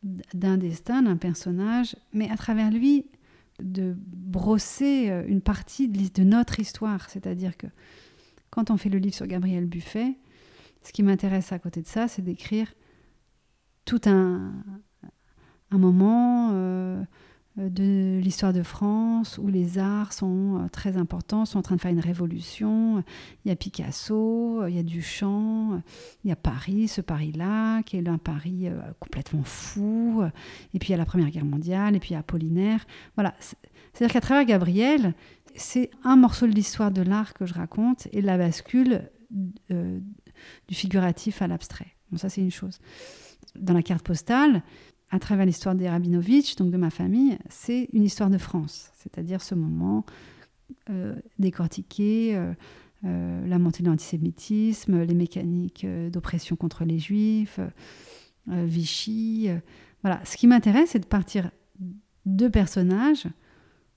d'un 0.02 0.58
destin, 0.58 1.02
d'un 1.02 1.16
personnage, 1.16 1.96
mais 2.12 2.30
à 2.30 2.36
travers 2.36 2.70
lui, 2.70 3.06
de 3.62 3.96
brosser 3.98 5.10
euh, 5.10 5.24
une 5.26 5.40
partie 5.40 5.88
de 5.88 6.22
notre 6.22 6.60
histoire. 6.60 7.08
C'est-à-dire 7.10 7.56
que 7.56 7.66
quand 8.50 8.70
on 8.70 8.76
fait 8.76 8.88
le 8.88 8.98
livre 8.98 9.14
sur 9.14 9.26
Gabriel 9.26 9.66
Buffet, 9.66 10.16
ce 10.82 10.92
qui 10.92 11.02
m'intéresse 11.02 11.52
à 11.52 11.58
côté 11.58 11.82
de 11.82 11.86
ça, 11.86 12.08
c'est 12.08 12.22
d'écrire 12.22 12.72
tout 13.84 14.00
un, 14.06 14.52
moment, 15.70 16.50
euh, 16.52 17.02
de 17.56 18.20
l'histoire 18.20 18.52
de 18.52 18.62
France 18.62 19.38
où 19.38 19.48
les 19.48 19.78
arts 19.78 20.12
sont 20.12 20.58
euh, 20.58 20.68
très 20.68 20.96
importants, 20.96 21.44
sont 21.44 21.58
en 21.58 21.62
train 21.62 21.76
de 21.76 21.80
faire 21.80 21.90
une 21.90 22.00
révolution. 22.00 23.02
Il 23.44 23.48
y 23.48 23.50
a 23.50 23.56
Picasso, 23.56 24.66
il 24.66 24.76
y 24.76 24.78
a 24.78 24.82
Duchamp, 24.82 25.82
il 26.22 26.28
y 26.28 26.32
a 26.32 26.36
Paris, 26.36 26.86
ce 26.88 27.00
Paris-là, 27.00 27.82
qui 27.82 27.96
est 27.96 28.08
un 28.08 28.18
Paris 28.18 28.68
euh, 28.68 28.78
complètement 29.00 29.42
fou. 29.42 30.22
Et 30.74 30.78
puis 30.78 30.90
il 30.90 30.92
y 30.92 30.94
a 30.94 30.98
la 30.98 31.06
Première 31.06 31.30
Guerre 31.30 31.46
mondiale, 31.46 31.96
et 31.96 31.98
puis 31.98 32.10
il 32.10 32.12
y 32.12 32.16
a 32.16 32.20
Apollinaire. 32.20 32.86
Voilà. 33.16 33.34
C'est-à-dire 33.92 34.12
qu'à 34.12 34.20
travers 34.20 34.44
Gabriel, 34.44 35.14
c'est 35.56 35.90
un 36.04 36.16
morceau 36.16 36.46
de 36.46 36.52
l'histoire 36.52 36.90
de 36.90 37.02
l'art 37.02 37.34
que 37.34 37.46
je 37.46 37.54
raconte 37.54 38.06
et 38.12 38.20
la 38.20 38.38
bascule 38.38 39.10
du 40.68 40.74
figuratif 40.74 41.42
à 41.42 41.46
l'abstrait. 41.46 41.94
ça, 42.16 42.28
c'est 42.28 42.40
une 42.40 42.50
chose. 42.50 42.78
Dans 43.56 43.74
la 43.74 43.82
carte 43.82 44.04
postale, 44.04 44.62
à 45.10 45.18
travers 45.18 45.46
l'histoire 45.46 45.74
des 45.74 45.88
Rabinovitch, 45.88 46.56
donc 46.56 46.70
de 46.70 46.76
ma 46.76 46.90
famille, 46.90 47.38
c'est 47.48 47.88
une 47.92 48.04
histoire 48.04 48.30
de 48.30 48.38
France, 48.38 48.90
c'est-à-dire 48.94 49.42
ce 49.42 49.54
moment 49.54 50.04
euh, 50.90 51.14
décortiqué, 51.38 52.36
euh, 52.36 52.52
euh, 53.04 53.46
la 53.46 53.58
montée 53.58 53.82
de 53.82 53.88
l'antisémitisme, 53.88 55.02
les 55.02 55.14
mécaniques 55.14 55.86
d'oppression 56.10 56.56
contre 56.56 56.84
les 56.84 56.98
juifs, 56.98 57.60
Vichy. 58.46 59.50
voilà, 60.02 60.24
ce 60.24 60.38
qui 60.38 60.46
m'intéresse, 60.46 60.90
c'est 60.90 60.98
de 60.98 61.06
partir 61.06 61.50
de 62.24 62.48
personnages 62.48 63.26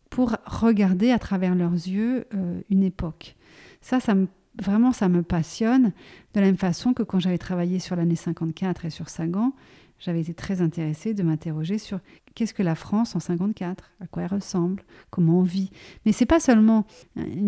pour 0.10 0.36
regarder 0.46 1.12
à 1.12 1.20
travers 1.20 1.56
leurs 1.56 1.72
yeux 1.72 2.26
une 2.70 2.84
époque. 2.84 3.38
Ça, 3.80 4.02
ça 4.02 4.14
me 4.14 4.28
vraiment, 4.60 4.91
ça 4.91 5.10
me 5.10 5.24
passionne, 5.24 5.93
de 6.34 6.39
la 6.39 6.48
même 6.48 6.58
façon 6.58 6.93
que 6.93 7.03
quand 7.03 7.20
j'avais 7.20 7.38
travaillé 7.38 7.79
sur 7.79 7.96
l'année 7.96 8.15
54 8.15 8.86
et 8.86 8.89
sur 8.89 9.10
Sagan, 9.10 9.53
j'avais 10.00 10.22
été 10.22 10.34
très 10.34 10.62
intéressée 10.62 11.13
de 11.13 11.22
m'interroger 11.22 11.77
sur 11.77 12.00
qu'est-ce 12.34 12.53
que 12.53 12.63
la 12.63 12.75
France 12.75 13.15
en 13.15 13.20
54, 13.20 13.91
à 14.00 14.08
quoi 14.08 14.24
elle 14.24 14.29
ressemble, 14.29 14.84
comment 15.12 15.39
on 15.39 15.43
vit. 15.43 15.70
Mais 16.05 16.12
c'est 16.12 16.25
pas 16.25 16.39
seulement 16.39 16.86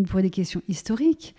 pour 0.07 0.21
des 0.21 0.29
questions 0.29 0.61
historiques. 0.67 1.35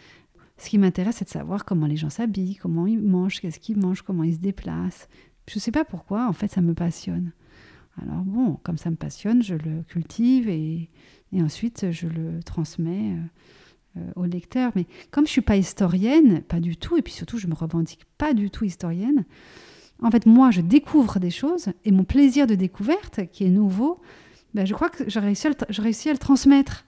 Ce 0.59 0.69
qui 0.69 0.79
m'intéresse, 0.79 1.17
c'est 1.17 1.25
de 1.25 1.31
savoir 1.31 1.65
comment 1.65 1.87
les 1.87 1.97
gens 1.97 2.11
s'habillent, 2.11 2.57
comment 2.57 2.87
ils 2.87 3.01
mangent, 3.01 3.41
qu'est-ce 3.41 3.61
qu'ils 3.61 3.79
mangent, 3.79 4.03
comment 4.03 4.25
ils 4.25 4.35
se 4.35 4.41
déplacent. 4.41 5.09
Je 5.49 5.57
ne 5.57 5.61
sais 5.61 5.73
pas 5.73 5.85
pourquoi, 5.85 6.29
en 6.29 6.33
fait, 6.33 6.51
ça 6.51 6.61
me 6.61 6.75
passionne. 6.75 7.33
Alors 8.03 8.25
bon, 8.25 8.59
comme 8.63 8.79
ça 8.79 8.91
me 8.91 8.97
passionne, 8.97 9.43
je 9.43 9.55
le 9.55 9.83
cultive 9.87 10.49
et, 10.49 10.91
ensuite 11.35 11.91
je 11.91 12.07
le 12.07 12.43
transmets 12.45 13.13
euh, 13.13 13.23
au 14.17 14.25
lecteur. 14.25 14.73
Mais 14.75 14.87
comme 15.11 15.27
je 15.27 15.33
suis 15.33 15.41
pas 15.41 15.57
historienne, 15.57 16.43
pas 16.43 16.61
du 16.61 16.77
tout, 16.77 16.97
et 16.97 17.03
puis 17.03 17.13
surtout 17.13 17.39
je 17.39 17.47
me 17.47 17.55
revendique 17.55 18.05
pas 18.19 18.35
du 18.35 18.51
tout 18.51 18.65
historienne, 18.65 19.25
en 20.03 20.11
fait 20.11 20.27
moi 20.27 20.51
je 20.51 20.61
découvre 20.61 21.19
des 21.21 21.31
choses 21.31 21.69
et 21.85 21.93
mon 21.93 22.05
plaisir 22.05 22.47
de 22.47 22.55
découverte 22.55 23.21
qui 23.31 23.45
est 23.45 23.51
nouveau, 23.51 24.01
ben, 24.55 24.65
je 24.65 24.73
crois 24.73 24.89
que 24.89 25.09
j'ai 25.09 25.21
réussi, 25.21 25.49
réussi, 25.69 26.09
à 26.09 26.13
le 26.13 26.19
transmettre. 26.19 26.85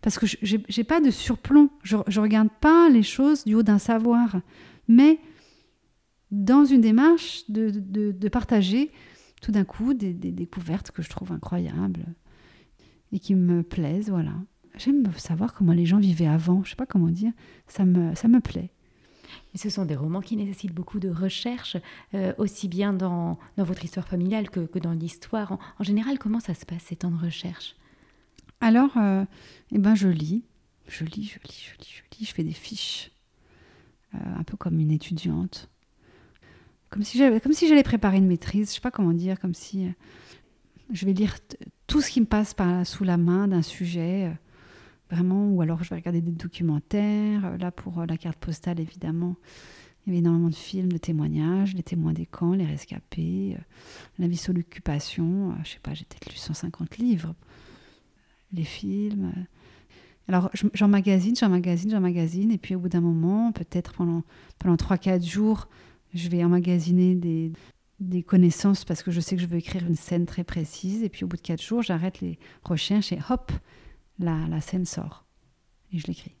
Parce 0.00 0.18
que 0.18 0.26
je 0.26 0.56
n'ai 0.56 0.84
pas 0.84 1.00
de 1.00 1.10
surplomb, 1.10 1.70
je 1.82 1.96
ne 1.96 2.20
regarde 2.20 2.50
pas 2.60 2.88
les 2.88 3.02
choses 3.02 3.44
du 3.44 3.56
haut 3.56 3.64
d'un 3.64 3.80
savoir, 3.80 4.36
mais 4.86 5.18
dans 6.30 6.64
une 6.64 6.80
démarche 6.80 7.42
de, 7.48 7.70
de, 7.70 8.28
partager 8.28 8.92
tout 9.42 9.50
d'un 9.50 9.64
coup 9.64 9.94
des, 9.94 10.12
des 10.12 10.30
découvertes 10.30 10.92
que 10.92 11.02
je 11.02 11.08
trouve 11.08 11.32
incroyables 11.32 12.04
et 13.10 13.18
qui 13.18 13.34
me 13.34 13.64
plaisent, 13.64 14.10
voilà. 14.10 14.34
J'aime 14.78 15.12
savoir 15.16 15.54
comment 15.54 15.72
les 15.72 15.86
gens 15.86 15.98
vivaient 15.98 16.28
avant. 16.28 16.62
Je 16.64 16.70
sais 16.70 16.76
pas 16.76 16.86
comment 16.86 17.08
dire. 17.08 17.32
Ça 17.66 17.84
me, 17.84 18.14
ça 18.14 18.28
me 18.28 18.40
plaît. 18.40 18.70
Et 19.54 19.58
ce 19.58 19.70
sont 19.70 19.84
des 19.84 19.96
romans 19.96 20.20
qui 20.20 20.36
nécessitent 20.36 20.72
beaucoup 20.72 21.00
de 21.00 21.10
recherche, 21.10 21.76
euh, 22.14 22.32
aussi 22.38 22.68
bien 22.68 22.92
dans, 22.92 23.38
dans, 23.56 23.64
votre 23.64 23.84
histoire 23.84 24.06
familiale 24.06 24.50
que, 24.50 24.60
que 24.60 24.78
dans 24.78 24.92
l'histoire. 24.92 25.58
En, 25.78 25.84
général, 25.84 26.18
comment 26.18 26.40
ça 26.40 26.54
se 26.54 26.64
passe, 26.64 26.82
ces 26.84 26.96
temps 26.96 27.10
de 27.10 27.22
recherche? 27.22 27.74
Alors, 28.60 28.96
euh, 28.96 29.24
eh 29.72 29.78
ben, 29.78 29.94
je 29.94 30.08
lis. 30.08 30.44
Je 30.86 31.04
lis, 31.04 31.24
je 31.24 31.38
lis, 31.46 31.66
je 31.66 31.78
lis, 31.78 31.94
je 31.96 32.18
lis. 32.18 32.26
Je 32.26 32.32
fais 32.32 32.44
des 32.44 32.52
fiches. 32.52 33.10
Euh, 34.14 34.18
un 34.38 34.44
peu 34.44 34.56
comme 34.56 34.78
une 34.78 34.90
étudiante. 34.90 35.68
Comme 36.88 37.02
si 37.02 37.18
j'allais, 37.18 37.40
comme 37.40 37.52
si 37.52 37.68
j'allais 37.68 37.82
préparer 37.82 38.16
une 38.16 38.26
maîtrise. 38.28 38.70
Je 38.70 38.74
sais 38.76 38.80
pas 38.80 38.90
comment 38.90 39.12
dire. 39.12 39.38
Comme 39.38 39.54
si 39.54 39.88
je 40.90 41.04
vais 41.04 41.12
lire 41.12 41.36
tout 41.86 42.00
ce 42.00 42.10
qui 42.10 42.20
me 42.20 42.26
passe 42.26 42.54
par, 42.54 42.86
sous 42.86 43.04
la 43.04 43.18
main 43.18 43.48
d'un 43.48 43.62
sujet 43.62 44.32
vraiment, 45.10 45.48
ou 45.48 45.62
alors 45.62 45.82
je 45.82 45.90
vais 45.90 45.96
regarder 45.96 46.20
des 46.20 46.32
documentaires. 46.32 47.44
Euh, 47.44 47.56
là, 47.56 47.70
pour 47.70 48.00
euh, 48.00 48.06
la 48.06 48.16
carte 48.16 48.38
postale, 48.38 48.80
évidemment, 48.80 49.36
il 50.06 50.10
y 50.10 50.12
avait 50.12 50.18
énormément 50.18 50.48
de 50.48 50.54
films, 50.54 50.92
de 50.92 50.98
témoignages, 50.98 51.74
les 51.74 51.82
témoins 51.82 52.12
des 52.12 52.26
camps, 52.26 52.52
les 52.52 52.66
rescapés, 52.66 53.56
euh, 53.58 53.62
la 54.18 54.28
vie 54.28 54.36
sous 54.36 54.52
l'occupation. 54.52 55.54
je 55.64 55.72
sais 55.72 55.80
pas, 55.82 55.94
j'ai 55.94 56.04
peut-être 56.04 56.30
lu 56.30 56.36
150 56.36 56.98
livres, 56.98 57.34
les 58.52 58.64
films. 58.64 59.32
Alors, 60.28 60.50
j'emmagasine, 60.74 61.34
j'emmagasine, 61.36 61.90
j'emmagasine, 61.90 62.50
et 62.50 62.58
puis 62.58 62.74
au 62.74 62.80
bout 62.80 62.90
d'un 62.90 63.00
moment, 63.00 63.50
peut-être 63.52 63.94
pendant, 63.94 64.22
pendant 64.58 64.76
3-4 64.76 65.26
jours, 65.26 65.68
je 66.12 66.28
vais 66.28 66.44
emmagasiner 66.44 67.14
des, 67.14 67.52
des 68.00 68.22
connaissances 68.22 68.84
parce 68.84 69.02
que 69.02 69.10
je 69.10 69.20
sais 69.20 69.36
que 69.36 69.42
je 69.42 69.46
veux 69.46 69.56
écrire 69.56 69.86
une 69.86 69.94
scène 69.94 70.26
très 70.26 70.44
précise, 70.44 71.02
et 71.02 71.08
puis 71.08 71.24
au 71.24 71.28
bout 71.28 71.36
de 71.36 71.42
4 71.42 71.62
jours, 71.62 71.82
j'arrête 71.82 72.20
les 72.20 72.38
recherches 72.62 73.12
et 73.12 73.18
hop, 73.30 73.52
la, 74.18 74.60
scène 74.60 74.84
sort. 74.84 75.24
Et 75.92 75.98
je 75.98 76.06
l'écris. 76.06 76.34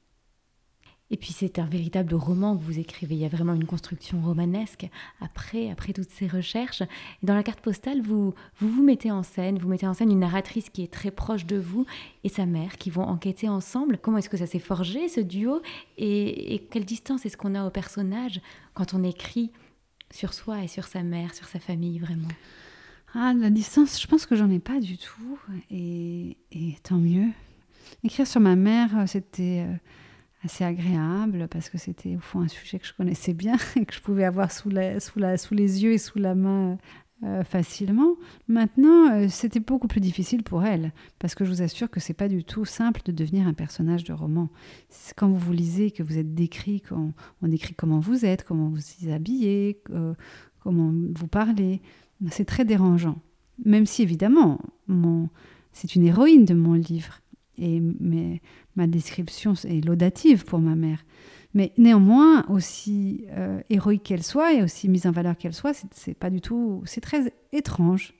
Et 1.10 1.16
puis 1.16 1.32
c'est 1.32 1.58
un 1.58 1.64
véritable 1.64 2.14
roman 2.14 2.54
que 2.54 2.62
vous 2.62 2.78
écrivez. 2.78 3.14
Il 3.14 3.20
y 3.20 3.24
a 3.24 3.28
vraiment 3.28 3.54
une 3.54 3.64
construction 3.64 4.20
romanesque 4.20 4.86
après, 5.22 5.70
après 5.70 5.94
toutes 5.94 6.10
ces 6.10 6.26
recherches. 6.26 6.82
Et 6.82 7.26
dans 7.26 7.34
la 7.34 7.42
carte 7.42 7.60
postale, 7.60 8.02
vous, 8.02 8.34
vous 8.58 8.68
vous 8.68 8.82
mettez 8.82 9.10
en 9.10 9.22
scène, 9.22 9.58
vous 9.58 9.68
mettez 9.68 9.86
en 9.86 9.94
scène 9.94 10.10
une 10.10 10.18
narratrice 10.18 10.68
qui 10.68 10.82
est 10.82 10.92
très 10.92 11.10
proche 11.10 11.46
de 11.46 11.56
vous 11.56 11.86
et 12.24 12.28
sa 12.28 12.44
mère 12.44 12.76
qui 12.76 12.90
vont 12.90 13.04
enquêter 13.04 13.48
ensemble. 13.48 13.96
Comment 13.96 14.18
est-ce 14.18 14.28
que 14.28 14.36
ça 14.36 14.46
s'est 14.46 14.58
forgé, 14.58 15.08
ce 15.08 15.20
duo? 15.20 15.62
Et, 15.96 16.54
et, 16.54 16.58
quelle 16.58 16.84
distance 16.84 17.24
est-ce 17.24 17.38
qu'on 17.38 17.54
a 17.54 17.66
au 17.66 17.70
personnage 17.70 18.42
quand 18.74 18.92
on 18.92 19.02
écrit 19.02 19.50
sur 20.10 20.34
soi 20.34 20.62
et 20.62 20.68
sur 20.68 20.86
sa 20.86 21.02
mère, 21.02 21.32
sur 21.32 21.46
sa 21.46 21.58
famille, 21.58 21.98
vraiment? 21.98 22.28
Ah, 23.14 23.32
la 23.32 23.48
distance, 23.48 24.00
je 24.00 24.06
pense 24.06 24.26
que 24.26 24.36
j'en 24.36 24.50
ai 24.50 24.58
pas 24.58 24.80
du 24.80 24.98
tout. 24.98 25.38
Et, 25.70 26.36
et 26.52 26.76
tant 26.82 26.98
mieux. 26.98 27.30
Écrire 28.04 28.26
sur 28.26 28.40
ma 28.40 28.56
mère, 28.56 28.96
euh, 28.98 29.06
c'était 29.06 29.64
euh, 29.66 29.74
assez 30.44 30.64
agréable 30.64 31.48
parce 31.50 31.68
que 31.68 31.78
c'était 31.78 32.16
au 32.16 32.20
fond 32.20 32.40
un 32.40 32.48
sujet 32.48 32.78
que 32.78 32.86
je 32.86 32.94
connaissais 32.94 33.34
bien 33.34 33.56
et 33.76 33.84
que 33.84 33.94
je 33.94 34.00
pouvais 34.00 34.24
avoir 34.24 34.52
sous, 34.52 34.70
sous, 34.98 35.20
sous 35.36 35.54
les 35.54 35.82
yeux 35.82 35.92
et 35.92 35.98
sous 35.98 36.18
la 36.18 36.34
main 36.34 36.78
euh, 37.24 37.42
facilement. 37.42 38.14
Maintenant, 38.46 39.28
c'était 39.28 39.60
beaucoup 39.60 39.88
plus 39.88 40.00
difficile 40.00 40.44
pour 40.44 40.64
elle 40.64 40.92
parce 41.18 41.34
que 41.34 41.44
je 41.44 41.50
vous 41.50 41.62
assure 41.62 41.90
que 41.90 41.98
c'est 41.98 42.14
pas 42.14 42.28
du 42.28 42.44
tout 42.44 42.64
simple 42.64 43.00
de 43.04 43.12
devenir 43.12 43.48
un 43.48 43.54
personnage 43.54 44.04
de 44.04 44.12
roman. 44.12 44.48
Quand 45.16 45.28
vous 45.28 45.38
vous 45.38 45.52
lisez, 45.52 45.90
que 45.90 46.02
vous 46.02 46.18
êtes 46.18 46.34
décrit, 46.34 46.80
qu'on 46.80 47.12
on 47.42 47.48
décrit 47.48 47.74
comment 47.74 47.98
vous 47.98 48.24
êtes, 48.24 48.44
comment 48.44 48.68
vous 48.68 48.78
vous 49.00 49.10
habillez, 49.10 49.82
comment 50.60 50.92
vous 51.14 51.26
parlez, 51.26 51.82
c'est 52.30 52.44
très 52.44 52.64
dérangeant. 52.64 53.18
Même 53.64 53.86
si 53.86 54.02
évidemment, 54.02 54.60
c'est 55.72 55.96
une 55.96 56.04
héroïne 56.04 56.44
de 56.44 56.54
mon 56.54 56.74
livre 56.74 57.20
et 57.58 57.82
ma 58.76 58.86
description 58.86 59.54
est 59.64 59.84
laudative 59.84 60.44
pour 60.44 60.58
ma 60.58 60.74
mère. 60.74 61.04
Mais 61.54 61.72
néanmoins, 61.78 62.44
aussi 62.48 63.24
euh, 63.30 63.60
héroïque 63.70 64.02
qu'elle 64.02 64.22
soit 64.22 64.54
et 64.54 64.62
aussi 64.62 64.88
mise 64.88 65.06
en 65.06 65.12
valeur 65.12 65.36
qu'elle 65.36 65.54
soit, 65.54 65.72
c'est 65.92 66.14
pas 66.14 66.30
du 66.30 66.40
tout. 66.40 66.82
C'est 66.84 67.00
très 67.00 67.32
étrange 67.52 68.14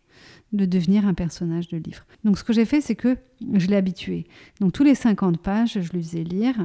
de 0.53 0.65
devenir 0.65 1.07
un 1.07 1.15
personnage 1.15 1.69
de 1.69 1.77
livre. 1.77 2.07
Donc 2.25 2.39
ce 2.39 2.45
que 2.45 2.53
j'ai 2.53 2.65
fait, 2.65 2.81
c'est 2.81 2.95
que 2.95 3.17
je 3.53 3.67
l'ai 3.67 3.77
habituée. 3.77 4.27
Donc 4.61 4.73
tous 4.73 4.83
les 4.83 4.95
50 4.95 5.39
pages, 5.39 5.79
je 5.81 5.93
lui 5.93 6.03
faisais 6.03 6.25
lire 6.25 6.57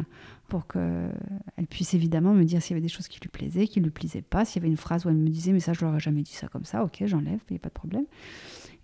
pour 0.47 0.67
qu'elle 0.67 1.67
puisse 1.69 1.93
évidemment 1.93 2.33
me 2.33 2.43
dire 2.43 2.61
s'il 2.61 2.71
y 2.71 2.73
avait 2.75 2.81
des 2.81 2.87
choses 2.87 3.07
qui 3.07 3.19
lui 3.19 3.29
plaisaient, 3.29 3.67
qui 3.67 3.79
ne 3.79 3.85
lui 3.85 3.91
plaisaient 3.91 4.21
pas, 4.21 4.45
s'il 4.45 4.61
y 4.61 4.65
avait 4.65 4.71
une 4.71 4.77
phrase 4.77 5.05
où 5.05 5.09
elle 5.09 5.15
me 5.15 5.29
disait 5.29 5.51
mais 5.51 5.59
ça 5.59 5.73
je 5.73 5.83
leur 5.83 5.95
ai 5.95 5.99
jamais 5.99 6.21
dit 6.21 6.33
ça 6.33 6.47
comme 6.47 6.65
ça, 6.65 6.83
ok 6.83 7.03
j'enlève, 7.05 7.39
il 7.49 7.53
n'y 7.53 7.57
a 7.57 7.59
pas 7.59 7.69
de 7.69 7.73
problème. 7.73 8.05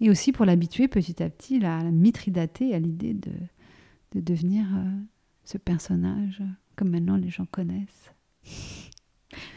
Et 0.01 0.09
aussi 0.09 0.31
pour 0.31 0.45
l'habituer 0.45 0.87
petit 0.87 1.21
à 1.21 1.29
petit 1.29 1.57
à 1.57 1.83
la 1.83 1.91
mitridater 1.91 2.73
à 2.73 2.79
l'idée 2.79 3.13
de, 3.13 3.31
de 4.13 4.19
devenir 4.21 4.65
euh, 4.75 5.01
ce 5.43 5.57
personnage 5.57 6.43
comme 6.75 6.89
maintenant 6.89 7.17
les 7.17 7.29
gens 7.29 7.45
connaissent. 7.45 8.13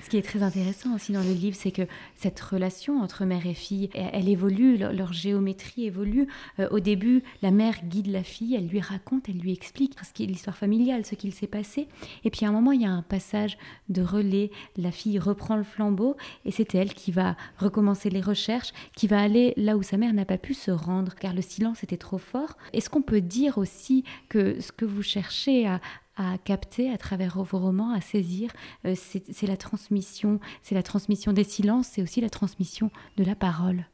Ce 0.02 0.10
qui 0.10 0.16
est 0.16 0.22
très 0.22 0.42
intéressant 0.42 0.94
aussi 0.94 1.12
dans 1.12 1.22
le 1.22 1.32
livre, 1.32 1.56
c'est 1.58 1.72
que 1.72 1.86
cette 2.16 2.40
relation 2.40 3.00
entre 3.00 3.24
mère 3.24 3.46
et 3.46 3.54
fille, 3.54 3.90
elle, 3.94 4.28
évolue, 4.28 4.76
leur, 4.76 5.12
géométrie 5.12 5.86
évolue. 5.86 6.26
Euh, 6.58 6.68
au 6.70 6.80
début, 6.80 7.22
la 7.42 7.50
mère 7.50 7.76
guide 7.84 8.08
la 8.08 8.22
fille, 8.22 8.54
elle 8.54 8.66
lui 8.66 8.80
raconte, 8.80 9.28
elle 9.28 9.38
lui 9.38 9.52
explique 9.52 9.96
ce 10.02 10.12
qui 10.12 10.26
l'histoire 10.26 10.56
familiale, 10.56 11.04
ce 11.04 11.14
qu'il 11.14 11.32
s'est 11.32 11.46
passé. 11.46 11.88
Et 12.24 12.30
puis 12.30 12.44
à 12.44 12.48
un 12.48 12.52
moment, 12.52 12.72
il 12.72 12.82
y 12.82 12.86
a 12.86 12.90
un 12.90 13.02
passage 13.02 13.58
de 13.88 14.02
relais, 14.02 14.50
la 14.76 14.90
fille 14.90 15.18
reprend 15.18 15.56
le 15.56 15.64
flambeau 15.64 16.16
et 16.44 16.50
c'est 16.50 16.74
elle 16.74 16.94
qui 16.94 17.12
va 17.12 17.36
recommencer 17.58 18.10
les 18.10 18.20
recherches, 18.20 18.72
qui 18.96 19.06
va 19.06 19.20
aller 19.20 19.54
là 19.56 19.76
où 19.76 19.82
sa 19.82 19.96
mère 19.96 20.12
n'a 20.12 20.24
pas 20.24 20.38
pu 20.38 20.54
se 20.54 20.70
rendre, 20.70 21.14
car 21.14 21.34
le 21.34 21.42
silence 21.42 21.82
était 21.82 21.96
trop 21.96 22.18
fort. 22.18 22.56
Est-ce 22.72 22.90
qu'on 22.90 23.02
peut 23.02 23.20
dire 23.20 23.58
aussi 23.58 24.04
que 24.28 24.60
ce 24.60 24.72
que 24.72 24.84
vous 24.84 25.02
cherchez 25.02 25.66
à, 25.66 25.80
à 26.16 26.36
capter 26.38 26.90
à 26.90 26.98
travers 26.98 27.42
vos 27.42 27.58
romans, 27.58 27.92
à 27.92 28.00
saisir, 28.00 28.50
euh, 28.86 28.94
c'est 28.96 29.46
la 29.46 29.56
transmission, 29.56 30.40
c'est 30.62 30.74
la 30.74 30.82
transmission 30.82 31.32
des 31.32 31.44
silences, 31.44 31.88
c'est 31.88 32.02
aussi 32.02 32.20
la 32.20 32.30
transmission 32.30 32.90
de 33.16 33.24
la 33.24 33.34
parole. 33.34 33.86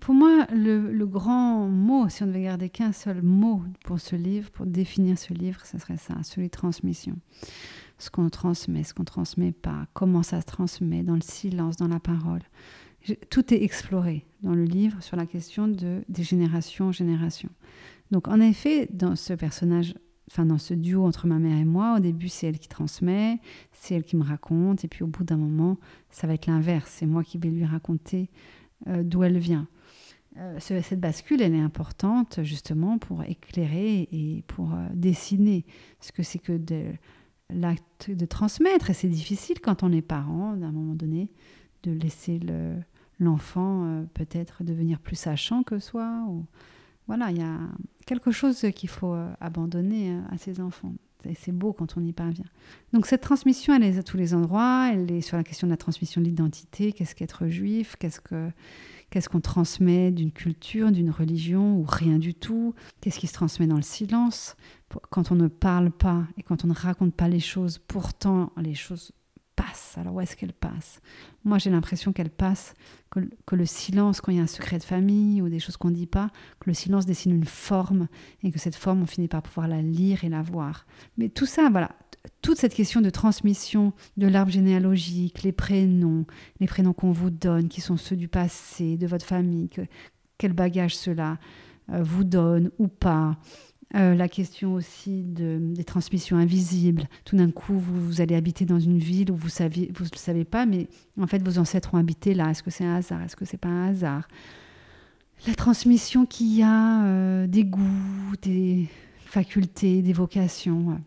Pour 0.00 0.14
moi, 0.14 0.46
le, 0.52 1.06
grand 1.06 1.66
mot, 1.68 2.08
si 2.08 2.22
on 2.22 2.26
devait 2.26 2.42
garder 2.42 2.68
qu'un 2.68 2.92
seul 2.92 3.22
mot 3.22 3.62
pour 3.84 4.00
ce 4.00 4.16
livre, 4.16 4.50
pour 4.50 4.66
définir 4.66 5.18
ce 5.18 5.32
livre, 5.32 5.64
ce 5.64 5.78
serait 5.78 5.96
ça, 5.96 6.14
celui 6.22 6.48
de 6.48 6.52
transmission. 6.52 7.16
Ce 7.98 8.10
qu'on 8.10 8.28
transmet, 8.28 8.82
ce 8.82 8.92
qu'on 8.92 9.04
transmet 9.04 9.52
pas, 9.52 9.86
comment 9.94 10.22
ça 10.22 10.40
se 10.40 10.46
transmet 10.46 11.02
dans 11.02 11.14
le 11.14 11.22
silence, 11.22 11.76
dans 11.76 11.88
la 11.88 12.00
parole. 12.00 12.42
Tout 13.30 13.54
est 13.54 13.62
exploré 13.62 14.26
dans 14.42 14.54
le 14.54 14.64
livre 14.64 15.00
sur 15.02 15.16
la 15.16 15.26
question 15.26 15.68
de, 15.68 16.04
des 16.08 16.22
générations 16.22 16.86
en 16.86 16.92
génération. 16.92 17.50
Donc 18.10 18.28
en 18.28 18.40
effet, 18.40 18.88
dans 18.92 19.14
ce 19.16 19.32
personnage 19.32 19.94
enfin 20.30 20.46
dans 20.46 20.58
ce 20.58 20.74
duo 20.74 21.04
entre 21.04 21.26
ma 21.26 21.38
mère 21.38 21.58
et 21.58 21.64
moi. 21.64 21.96
Au 21.96 22.00
début, 22.00 22.28
c'est 22.28 22.46
elle 22.46 22.58
qui 22.58 22.68
transmet, 22.68 23.38
c'est 23.72 23.94
elle 23.94 24.04
qui 24.04 24.16
me 24.16 24.24
raconte, 24.24 24.84
et 24.84 24.88
puis 24.88 25.02
au 25.02 25.06
bout 25.06 25.24
d'un 25.24 25.36
moment, 25.36 25.78
ça 26.10 26.26
va 26.26 26.34
être 26.34 26.46
l'inverse. 26.46 26.90
C'est 26.90 27.06
moi 27.06 27.22
qui 27.22 27.38
vais 27.38 27.50
lui 27.50 27.64
raconter 27.64 28.30
euh, 28.88 29.02
d'où 29.02 29.22
elle 29.22 29.38
vient. 29.38 29.68
Euh, 30.36 30.58
cette 30.58 31.00
bascule, 31.00 31.42
elle 31.42 31.54
est 31.54 31.60
importante 31.60 32.40
justement 32.42 32.98
pour 32.98 33.22
éclairer 33.22 34.08
et 34.10 34.42
pour 34.48 34.74
euh, 34.74 34.88
dessiner 34.92 35.64
ce 36.00 36.10
que 36.10 36.22
c'est 36.22 36.40
que 36.40 36.58
l'acte 37.50 38.10
de 38.10 38.26
transmettre. 38.26 38.90
Et 38.90 38.94
c'est 38.94 39.08
difficile 39.08 39.60
quand 39.60 39.82
on 39.82 39.92
est 39.92 40.02
parent, 40.02 40.54
d'un 40.54 40.72
moment 40.72 40.94
donné, 40.94 41.30
de 41.84 41.92
laisser 41.92 42.40
l'enfant 43.20 44.04
peut-être 44.14 44.64
devenir 44.64 44.98
plus 44.98 45.16
sachant 45.16 45.62
que 45.62 45.78
soi. 45.78 46.26
Voilà, 47.06 47.30
il 47.30 47.38
y 47.38 47.42
a 47.42 47.58
quelque 48.06 48.30
chose 48.30 48.66
qu'il 48.74 48.88
faut 48.88 49.14
abandonner 49.40 50.18
à 50.30 50.38
ses 50.38 50.60
enfants. 50.60 50.94
Et 51.26 51.34
c'est 51.34 51.52
beau 51.52 51.72
quand 51.72 51.96
on 51.96 52.04
y 52.04 52.12
parvient. 52.12 52.44
Donc 52.92 53.06
cette 53.06 53.22
transmission, 53.22 53.74
elle 53.74 53.82
est 53.82 53.98
à 53.98 54.02
tous 54.02 54.18
les 54.18 54.34
endroits. 54.34 54.90
Elle 54.92 55.10
est 55.10 55.22
sur 55.22 55.36
la 55.36 55.44
question 55.44 55.66
de 55.66 55.72
la 55.72 55.78
transmission 55.78 56.20
de 56.20 56.26
l'identité. 56.26 56.92
Qu'est-ce 56.92 57.14
qu'être 57.14 57.48
juif? 57.48 57.96
Qu'est-ce 57.98 58.20
que 58.20 58.50
Qu'est-ce 59.14 59.28
qu'on 59.28 59.40
transmet 59.40 60.10
d'une 60.10 60.32
culture, 60.32 60.90
d'une 60.90 61.10
religion 61.10 61.76
ou 61.76 61.84
rien 61.86 62.18
du 62.18 62.34
tout? 62.34 62.74
Qu'est-ce 63.00 63.20
qui 63.20 63.28
se 63.28 63.32
transmet 63.32 63.68
dans 63.68 63.76
le 63.76 63.82
silence? 63.82 64.56
Quand 65.10 65.30
on 65.30 65.36
ne 65.36 65.46
parle 65.46 65.92
pas 65.92 66.24
et 66.36 66.42
quand 66.42 66.64
on 66.64 66.66
ne 66.66 66.74
raconte 66.74 67.14
pas 67.14 67.28
les 67.28 67.38
choses, 67.38 67.78
pourtant 67.78 68.50
les 68.56 68.74
choses 68.74 69.12
passent. 69.56 69.96
Alors 69.98 70.14
où 70.14 70.20
est-ce 70.20 70.36
qu'elles 70.36 70.52
passent 70.52 71.00
Moi 71.44 71.58
j'ai 71.58 71.70
l'impression 71.70 72.12
qu'elles 72.12 72.30
passent, 72.30 72.74
que, 73.10 73.20
que, 73.46 73.56
le 73.56 73.66
silence, 73.66 74.20
quand 74.20 74.32
il 74.32 74.38
y 74.38 74.40
a 74.40 74.44
un 74.44 74.46
secret 74.46 74.78
de 74.78 74.84
famille 74.84 75.42
ou 75.42 75.48
des 75.48 75.58
choses 75.58 75.76
qu'on 75.76 75.90
ne 75.90 75.94
dit 75.94 76.06
pas, 76.06 76.30
que 76.60 76.70
le 76.70 76.74
silence 76.74 77.06
dessine 77.06 77.32
une 77.32 77.44
forme 77.44 78.08
et 78.42 78.50
que 78.50 78.58
cette 78.58 78.76
forme 78.76 79.02
on 79.02 79.06
finit 79.06 79.28
par 79.28 79.42
pouvoir 79.42 79.68
la 79.68 79.82
lire 79.82 80.24
et 80.24 80.28
la 80.28 80.42
voir. 80.42 80.86
Mais 81.16 81.28
tout 81.28 81.46
ça, 81.46 81.68
voilà, 81.70 81.90
toute 82.42 82.58
cette 82.58 82.74
question 82.74 83.00
de 83.00 83.10
transmission 83.10 83.92
de 84.16 84.26
l'arbre 84.26 84.50
généalogique, 84.50 85.42
les 85.42 85.52
prénoms, 85.52 86.26
les 86.60 86.66
prénoms 86.66 86.92
qu'on 86.92 87.12
vous 87.12 87.30
donne, 87.30 87.68
qui 87.68 87.80
sont 87.80 87.96
ceux 87.96 88.16
du 88.16 88.28
passé, 88.28 88.96
de 88.96 89.06
votre 89.06 89.26
famille, 89.26 89.68
quel 90.38 90.52
bagage 90.52 90.96
cela 90.96 91.38
euh, 91.90 92.02
vous 92.02 92.24
donne 92.24 92.70
ou 92.78 92.88
pas. 92.88 93.36
Euh, 93.94 94.14
la 94.14 94.28
question 94.28 94.74
aussi 94.74 95.22
des 95.22 95.84
transmissions 95.84 96.36
invisibles. 96.36 97.08
Tout 97.24 97.36
d'un 97.36 97.52
coup, 97.52 97.78
vous, 97.78 98.20
allez 98.20 98.34
habiter 98.34 98.64
dans 98.64 98.80
une 98.80 98.98
ville 98.98 99.30
où 99.30 99.36
vous 99.36 99.48
ne 99.60 99.92
vous 99.92 100.04
le 100.12 100.18
savez 100.18 100.44
pas, 100.44 100.66
mais 100.66 100.88
en 101.20 101.28
fait, 101.28 101.40
vos 101.42 101.58
ancêtres 101.58 101.94
ont 101.94 101.98
habité 101.98 102.34
là. 102.34 102.50
Est-ce 102.50 102.64
que 102.64 102.70
c'est 102.70 102.84
un 102.84 102.96
hasard? 102.96 103.22
Est-ce 103.22 103.36
que 103.36 103.44
c'est 103.44 103.56
pas 103.56 103.68
un 103.68 103.90
hasard? 103.90 104.26
La 105.46 105.54
transmission 105.54 106.26
qu'il 106.26 106.56
y 106.56 106.62
a 106.62 107.04
euh, 107.04 107.46
des 107.46 107.64
goûts, 107.64 108.34
des 108.42 108.88
facultés, 109.26 110.02
des 110.02 110.12
vocations. 110.12 111.00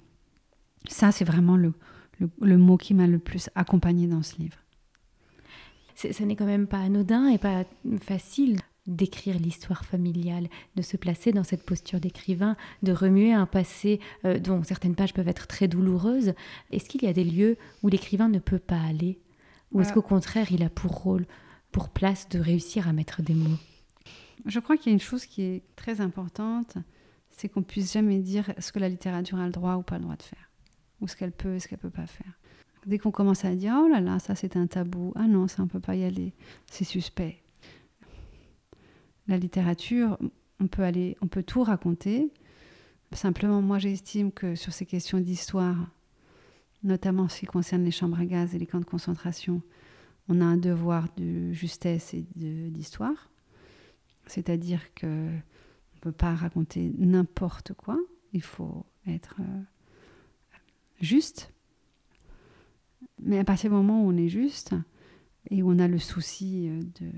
Ça, 0.88 1.12
c'est 1.12 1.25
vraiment 1.25 1.58
le, 1.58 1.74
mot 2.58 2.77
qui 2.77 2.94
m'a 2.94 3.08
le 3.08 3.20
plus 3.20 3.50
accompagné 3.56 4.08
dans 4.08 4.24
ce 4.24 4.38
livre. 4.38 4.58
Ce 5.96 6.24
n'est 6.24 6.36
quand 6.36 6.46
même 6.46 6.67
pas 6.67 6.79
anodin 6.79 7.27
et 7.27 7.38
pas 7.38 7.65
facile 8.00 8.60
d'écrire 8.88 9.38
l'histoire 9.38 9.86
familiale, 9.86 10.48
de 10.75 10.82
se 10.82 10.98
placer 10.98 11.32
dans 11.32 11.44
cette 11.44 11.63
posture 11.63 12.00
d'écrivain, 12.00 12.56
de 12.84 12.91
remuer 12.91 13.34
un 13.34 13.46
passé 13.46 14.00
euh, 14.25 14.39
dont 14.39 14.63
certaines 14.63 14.96
pages 14.96 15.13
peuvent 15.13 15.27
être 15.27 15.48
très 15.48 15.67
douloureuses. 15.67 16.34
Est-ce 16.72 16.89
qu'il 16.89 17.03
y 17.03 17.08
a 17.08 17.13
des 17.13 17.24
lieux 17.24 17.58
où 17.84 17.89
l'écrivain 17.89 18.29
ne 18.29 18.39
peut 18.39 18.60
pas 18.60 18.79
aller? 18.79 19.20
Ou 19.74 19.82
est-ce 19.82 19.91
qu'au 19.94 20.01
contraire, 20.01 20.51
il 20.51 20.63
a 20.63 20.70
pour 20.70 20.91
rôle, 20.91 21.25
pour 21.74 21.89
place 21.89 22.29
de 22.29 22.39
réussir 22.39 22.88
à 22.88 22.94
mettre 22.94 23.22
des 23.22 23.34
mots? 23.34 23.58
Je 24.46 24.60
crois 24.60 24.77
qu'il 24.77 24.88
y 24.88 24.89
a 24.91 24.94
une 24.94 25.01
chose 25.01 25.25
qui 25.25 25.41
est 25.41 25.63
très 25.75 26.00
importante, 26.00 26.77
c'est 27.32 27.50
qu'on 27.50 27.63
puisse 27.63 27.91
jamais 27.91 28.20
dire 28.20 28.53
ce 28.60 28.72
que 28.72 28.79
la 28.79 28.88
littérature 28.88 29.38
a 29.38 29.46
le 29.46 29.51
droit 29.51 29.75
ou 29.75 29.82
pas 29.82 29.98
le 29.98 30.03
droit 30.03 30.15
de 30.15 30.24
faire 30.24 30.48
ou 31.01 31.08
ce 31.08 31.15
qu'elle 31.15 31.31
peut 31.31 31.55
et 31.55 31.59
ce 31.59 31.68
qu'elle 31.68 31.79
peut 31.79 31.90
pas 31.90 32.07
faire. 32.07 32.33
Dès 32.85 33.00
qu'on 33.00 33.11
commence 33.11 33.44
à 33.46 33.53
dire 33.53 33.75
oh 33.77 33.88
là 33.88 34.00
là, 34.00 34.20
ça 34.20 34.35
c'est 34.35 34.55
un 34.55 34.68
tabou, 34.68 35.11
ah 35.16 35.27
non, 35.27 35.48
ça 35.48 35.61
on 35.64 35.68
peut 35.68 35.79
pas 35.79 35.96
y 35.96 36.03
aller, 36.03 36.33
c'est 36.72 36.85
suspect. 36.85 37.44
La 39.27 39.37
littérature, 39.37 40.18
on 40.59 40.68
peut 40.68 40.83
aller, 40.83 41.18
on 41.22 41.27
peut 41.27 41.44
tout 41.44 41.63
raconter. 41.63 42.31
Simplement, 43.11 43.61
moi 43.61 43.79
j'estime 43.79 44.31
que 44.31 44.55
sur 44.55 44.74
ces 44.74 44.85
questions 44.85 45.20
d'histoire, 45.20 45.77
notamment 46.83 47.24
en 47.24 47.29
ce 47.29 47.40
qui 47.40 47.46
concerne 47.46 47.83
les 47.83 47.92
chambres 47.92 48.20
à 48.20 48.25
gaz 48.25 48.55
et 48.55 48.59
les 48.59 48.66
camps 48.66 48.79
de 48.79 48.85
concentration, 48.85 49.61
on 50.29 50.42
a 50.42 50.46
un 50.46 50.57
devoir 50.57 51.07
de 51.18 51.51
justesse 51.53 52.13
et 52.13 52.25
d'histoire. 52.35 53.29
C'est-à-dire 54.25 54.94
que 54.94 55.27
on 55.96 56.00
peut 56.00 56.11
pas 56.11 56.35
raconter 56.35 56.94
n'importe 56.98 57.74
quoi. 57.74 57.98
Il 58.33 58.42
faut 58.42 58.85
être 59.07 59.37
euh, 59.40 59.61
juste. 61.01 61.53
Mais 63.20 63.40
à 63.40 63.44
partir 63.44 63.70
du 63.70 63.75
moment 63.75 64.03
où 64.03 64.09
on 64.11 64.18
est 64.18 64.29
juste 64.29 64.75
et 65.50 65.63
où 65.63 65.72
on 65.72 65.79
a 65.79 65.87
le 65.87 65.98
souci 65.98 66.70
euh, 66.70 66.81
de, 67.00 67.09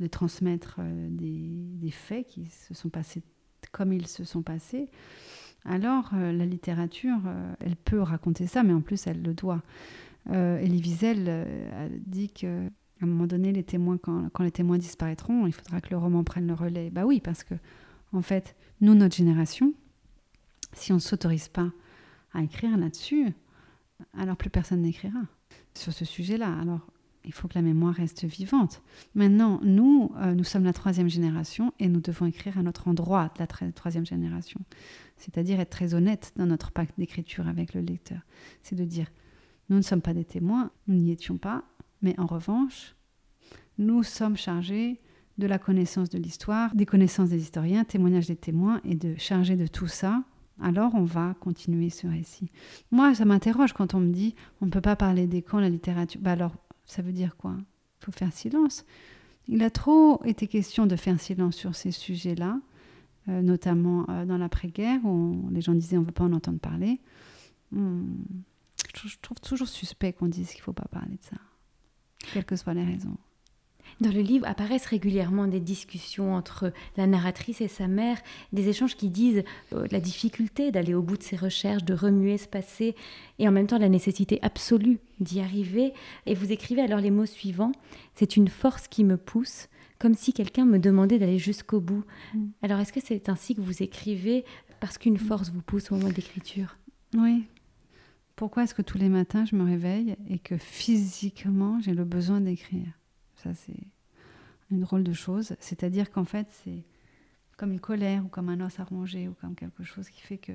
de 0.00 0.06
transmettre 0.06 0.76
euh, 0.78 1.08
des, 1.10 1.90
faits 1.90 2.26
qui 2.26 2.46
se 2.46 2.74
sont 2.74 2.88
passés 2.88 3.22
comme 3.72 3.92
ils 3.92 4.06
se 4.06 4.24
sont 4.24 4.42
passés, 4.42 4.88
alors 5.64 6.10
euh, 6.14 6.32
la 6.32 6.46
littérature, 6.46 7.18
elle 7.60 7.76
peut 7.76 8.00
raconter 8.00 8.46
ça, 8.46 8.62
mais 8.62 8.72
en 8.72 8.80
plus 8.80 9.06
elle 9.06 9.22
le 9.22 9.34
doit. 9.34 9.62
Elie 10.28 10.80
Wiesel 10.80 11.28
a 11.28 11.88
dit 11.88 12.30
que 12.30 12.66
à 13.00 13.04
un 13.04 13.06
moment 13.06 13.26
donné, 13.26 13.52
les 13.52 13.62
témoins, 13.62 13.98
quand, 13.98 14.30
quand, 14.30 14.42
les 14.42 14.50
témoins 14.50 14.78
disparaîtront, 14.78 15.46
il 15.46 15.52
faudra 15.52 15.80
que 15.80 15.90
le 15.90 15.98
roman 15.98 16.24
prenne 16.24 16.46
le 16.46 16.54
relais. 16.54 16.90
Bah 16.90 17.04
oui, 17.04 17.20
parce 17.20 17.44
que 17.44 17.54
en 18.12 18.22
fait, 18.22 18.56
nous, 18.80 18.94
notre 18.94 19.14
génération, 19.14 19.74
si 20.72 20.92
on 20.92 20.96
ne 20.96 21.00
s'autorise 21.00 21.48
pas 21.48 21.70
à 22.32 22.42
écrire 22.42 22.76
là-dessus, 22.76 23.32
alors 24.16 24.36
plus 24.36 24.50
personne 24.50 24.82
n'écrira 24.82 25.20
sur 25.74 25.92
ce 25.92 26.04
sujet-là. 26.04 26.58
Alors 26.60 26.86
il 27.26 27.32
faut 27.32 27.48
que 27.48 27.54
la 27.54 27.62
mémoire 27.62 27.94
reste 27.94 28.24
vivante. 28.24 28.82
Maintenant, 29.14 29.60
nous, 29.62 30.12
euh, 30.18 30.34
nous 30.34 30.44
sommes 30.44 30.64
la 30.64 30.72
troisième 30.72 31.08
génération 31.08 31.72
et 31.78 31.88
nous 31.88 32.00
devons 32.00 32.26
écrire 32.26 32.58
à 32.58 32.62
notre 32.62 32.88
endroit 32.88 33.30
de 33.34 33.40
la 33.40 33.72
troisième 33.72 34.06
génération. 34.06 34.60
C'est-à-dire 35.16 35.60
être 35.60 35.70
très 35.70 35.94
honnête 35.94 36.32
dans 36.36 36.46
notre 36.46 36.70
pacte 36.70 36.94
d'écriture 36.98 37.48
avec 37.48 37.74
le 37.74 37.80
lecteur. 37.80 38.20
C'est 38.62 38.76
de 38.76 38.84
dire, 38.84 39.08
nous 39.68 39.76
ne 39.76 39.82
sommes 39.82 40.02
pas 40.02 40.14
des 40.14 40.24
témoins, 40.24 40.70
nous 40.86 40.94
n'y 40.94 41.10
étions 41.10 41.36
pas, 41.36 41.64
mais 42.00 42.18
en 42.18 42.26
revanche, 42.26 42.94
nous 43.78 44.02
sommes 44.02 44.36
chargés 44.36 45.00
de 45.38 45.46
la 45.46 45.58
connaissance 45.58 46.08
de 46.08 46.18
l'histoire, 46.18 46.74
des 46.74 46.86
connaissances 46.86 47.30
des 47.30 47.42
historiens, 47.42 47.84
témoignages 47.84 48.28
des 48.28 48.36
témoins, 48.36 48.80
et 48.84 48.94
de 48.94 49.16
charger 49.18 49.56
de 49.56 49.66
tout 49.66 49.88
ça 49.88 50.22
alors 50.62 50.94
on 50.94 51.04
va 51.04 51.34
continuer 51.40 51.90
ce 51.90 52.06
récit. 52.06 52.50
Moi, 52.90 53.14
ça 53.14 53.24
m'interroge 53.24 53.72
quand 53.72 53.94
on 53.94 54.00
me 54.00 54.12
dit 54.12 54.34
on 54.60 54.66
ne 54.66 54.70
peut 54.70 54.80
pas 54.80 54.96
parler 54.96 55.26
des 55.26 55.42
camps, 55.42 55.60
la 55.60 55.68
littérature. 55.68 56.20
Bah 56.22 56.32
alors, 56.32 56.56
ça 56.86 57.02
veut 57.02 57.12
dire 57.12 57.36
quoi? 57.36 57.56
Il 58.00 58.04
faut 58.04 58.12
faire 58.12 58.32
silence. 58.32 58.84
Il 59.48 59.62
a 59.62 59.70
trop 59.70 60.24
été 60.24 60.46
question 60.46 60.86
de 60.86 60.96
faire 60.96 61.20
silence 61.20 61.56
sur 61.56 61.74
ces 61.74 61.92
sujets-là, 61.92 62.60
euh, 63.28 63.42
notamment 63.42 64.06
euh, 64.08 64.24
dans 64.24 64.38
l'après-guerre 64.38 65.04
où 65.04 65.48
les 65.50 65.60
gens 65.60 65.74
disaient 65.74 65.96
on 65.96 66.00
ne 66.00 66.06
veut 66.06 66.12
pas 66.12 66.24
en 66.24 66.32
entendre 66.32 66.58
parler. 66.58 67.00
Hmm. 67.72 68.14
Je 69.04 69.16
trouve 69.20 69.40
toujours 69.40 69.68
suspect 69.68 70.12
qu'on 70.12 70.28
dise 70.28 70.50
qu'il 70.50 70.60
ne 70.60 70.64
faut 70.64 70.72
pas 70.72 70.88
parler 70.90 71.16
de 71.16 71.22
ça, 71.22 71.36
quelles 72.32 72.44
que 72.44 72.56
soient 72.56 72.74
les 72.74 72.84
raisons. 72.84 73.16
Dans 74.00 74.12
le 74.12 74.20
livre 74.20 74.46
apparaissent 74.46 74.86
régulièrement 74.86 75.46
des 75.46 75.60
discussions 75.60 76.34
entre 76.34 76.72
la 76.96 77.06
narratrice 77.06 77.60
et 77.60 77.68
sa 77.68 77.88
mère, 77.88 78.18
des 78.52 78.68
échanges 78.68 78.96
qui 78.96 79.08
disent 79.08 79.42
euh, 79.72 79.86
la 79.90 80.00
difficulté 80.00 80.70
d'aller 80.70 80.94
au 80.94 81.02
bout 81.02 81.16
de 81.16 81.22
ses 81.22 81.36
recherches, 81.36 81.84
de 81.84 81.94
remuer 81.94 82.36
ce 82.36 82.46
passé, 82.46 82.94
et 83.38 83.48
en 83.48 83.52
même 83.52 83.66
temps 83.66 83.78
la 83.78 83.88
nécessité 83.88 84.38
absolue 84.42 84.98
d'y 85.20 85.40
arriver. 85.40 85.92
Et 86.26 86.34
vous 86.34 86.52
écrivez 86.52 86.82
alors 86.82 87.00
les 87.00 87.10
mots 87.10 87.26
suivants 87.26 87.72
C'est 88.14 88.36
une 88.36 88.48
force 88.48 88.86
qui 88.88 89.02
me 89.02 89.16
pousse, 89.16 89.68
comme 89.98 90.14
si 90.14 90.32
quelqu'un 90.32 90.66
me 90.66 90.78
demandait 90.78 91.18
d'aller 91.18 91.38
jusqu'au 91.38 91.80
bout. 91.80 92.04
Mm. 92.34 92.46
Alors 92.62 92.80
est-ce 92.80 92.92
que 92.92 93.00
c'est 93.02 93.28
ainsi 93.28 93.54
que 93.54 93.60
vous 93.60 93.82
écrivez 93.82 94.44
parce 94.80 94.98
qu'une 94.98 95.18
force 95.18 95.50
vous 95.50 95.62
pousse 95.62 95.90
au 95.90 95.96
moment 95.96 96.10
d'écriture 96.10 96.76
Oui. 97.14 97.44
Pourquoi 98.36 98.64
est-ce 98.64 98.74
que 98.74 98.82
tous 98.82 98.98
les 98.98 99.08
matins 99.08 99.46
je 99.46 99.56
me 99.56 99.64
réveille 99.64 100.16
et 100.28 100.38
que 100.38 100.58
physiquement 100.58 101.80
j'ai 101.80 101.94
le 101.94 102.04
besoin 102.04 102.42
d'écrire? 102.42 102.86
C'est 103.54 103.86
une 104.70 104.80
drôle 104.80 105.04
de 105.04 105.12
chose. 105.12 105.56
C'est-à-dire 105.60 106.10
qu'en 106.10 106.24
fait, 106.24 106.48
c'est 106.50 106.84
comme 107.56 107.72
une 107.72 107.80
colère 107.80 108.24
ou 108.24 108.28
comme 108.28 108.48
un 108.48 108.60
os 108.60 108.80
à 108.80 108.84
ronger 108.84 109.28
ou 109.28 109.34
comme 109.34 109.54
quelque 109.54 109.84
chose 109.84 110.08
qui 110.10 110.20
fait 110.20 110.38
que 110.38 110.52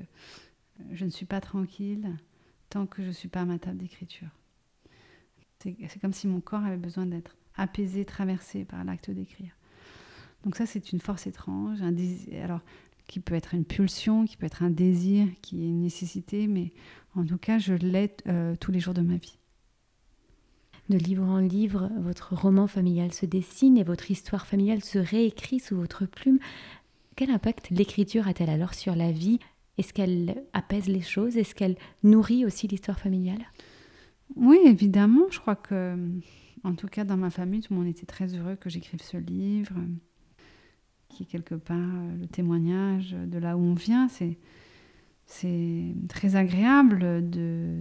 je 0.92 1.04
ne 1.04 1.10
suis 1.10 1.26
pas 1.26 1.40
tranquille 1.40 2.08
tant 2.70 2.86
que 2.86 3.02
je 3.02 3.08
ne 3.08 3.12
suis 3.12 3.28
pas 3.28 3.42
à 3.42 3.44
ma 3.44 3.58
table 3.58 3.78
d'écriture. 3.78 4.28
C'est 5.60 6.00
comme 6.00 6.12
si 6.12 6.26
mon 6.26 6.40
corps 6.40 6.64
avait 6.64 6.76
besoin 6.76 7.06
d'être 7.06 7.36
apaisé, 7.54 8.04
traversé 8.04 8.64
par 8.64 8.82
l'acte 8.84 9.10
d'écrire. 9.10 9.54
Donc 10.42 10.56
ça, 10.56 10.66
c'est 10.66 10.92
une 10.92 11.00
force 11.00 11.26
étrange, 11.26 11.82
un 11.82 11.92
désir, 11.92 12.44
alors 12.44 12.60
qui 13.06 13.20
peut 13.20 13.34
être 13.34 13.54
une 13.54 13.64
pulsion, 13.64 14.24
qui 14.24 14.36
peut 14.36 14.46
être 14.46 14.62
un 14.62 14.70
désir, 14.70 15.28
qui 15.40 15.62
est 15.62 15.68
une 15.68 15.82
nécessité, 15.82 16.46
mais 16.48 16.72
en 17.14 17.24
tout 17.24 17.38
cas, 17.38 17.58
je 17.58 17.74
l'ai 17.74 18.10
euh, 18.26 18.56
tous 18.56 18.72
les 18.72 18.80
jours 18.80 18.94
de 18.94 19.02
ma 19.02 19.16
vie. 19.16 19.38
De 20.92 20.98
livre 20.98 21.24
en 21.24 21.38
livre, 21.38 21.90
votre 21.96 22.34
roman 22.34 22.66
familial 22.66 23.14
se 23.14 23.24
dessine 23.24 23.78
et 23.78 23.82
votre 23.82 24.10
histoire 24.10 24.46
familiale 24.46 24.84
se 24.84 24.98
réécrit 24.98 25.58
sous 25.58 25.74
votre 25.74 26.04
plume. 26.04 26.38
Quel 27.16 27.30
impact 27.30 27.70
l'écriture 27.70 28.28
a-t-elle 28.28 28.50
alors 28.50 28.74
sur 28.74 28.94
la 28.94 29.10
vie? 29.10 29.38
Est-ce 29.78 29.94
qu'elle 29.94 30.44
apaise 30.52 30.88
les 30.88 31.00
choses? 31.00 31.38
Est-ce 31.38 31.54
qu'elle 31.54 31.78
nourrit 32.02 32.44
aussi 32.44 32.68
l'histoire 32.68 33.00
familiale? 33.00 33.40
Oui, 34.36 34.58
évidemment. 34.66 35.24
Je 35.30 35.40
crois 35.40 35.56
que, 35.56 35.96
en 36.62 36.74
tout 36.74 36.88
cas, 36.88 37.04
dans 37.04 37.16
ma 37.16 37.30
famille, 37.30 37.62
tout 37.62 37.72
le 37.72 37.78
monde 37.78 37.88
était 37.88 38.04
très 38.04 38.34
heureux 38.34 38.56
que 38.56 38.68
j'écrive 38.68 39.00
ce 39.00 39.16
livre, 39.16 39.76
qui 41.08 41.22
est 41.22 41.26
quelque 41.26 41.54
part 41.54 41.78
euh, 41.78 42.16
le 42.20 42.26
témoignage 42.26 43.12
de 43.12 43.38
là 43.38 43.56
où 43.56 43.62
on 43.62 43.72
vient. 43.72 44.08
C'est, 44.08 44.36
c'est 45.24 45.94
très 46.10 46.36
agréable 46.36 47.30
de, 47.30 47.78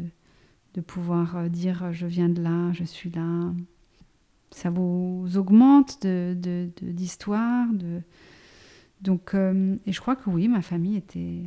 de 0.73 0.81
pouvoir 0.81 1.38
euh, 1.38 1.49
dire 1.49 1.91
je 1.91 2.07
viens 2.07 2.29
de 2.29 2.41
là, 2.41 2.71
je 2.73 2.84
suis 2.84 3.10
là. 3.10 3.53
Ça 4.51 4.69
vous 4.69 5.25
augmente 5.36 6.01
de, 6.03 6.36
de, 6.38 6.69
d'histoire. 6.81 7.67
De, 7.73 8.01
donc, 9.01 9.34
euh, 9.34 9.75
et 9.86 9.91
je 9.91 10.01
crois 10.01 10.15
que 10.15 10.29
oui, 10.29 10.47
ma 10.47 10.62
famille 10.62 10.97
était 10.97 11.43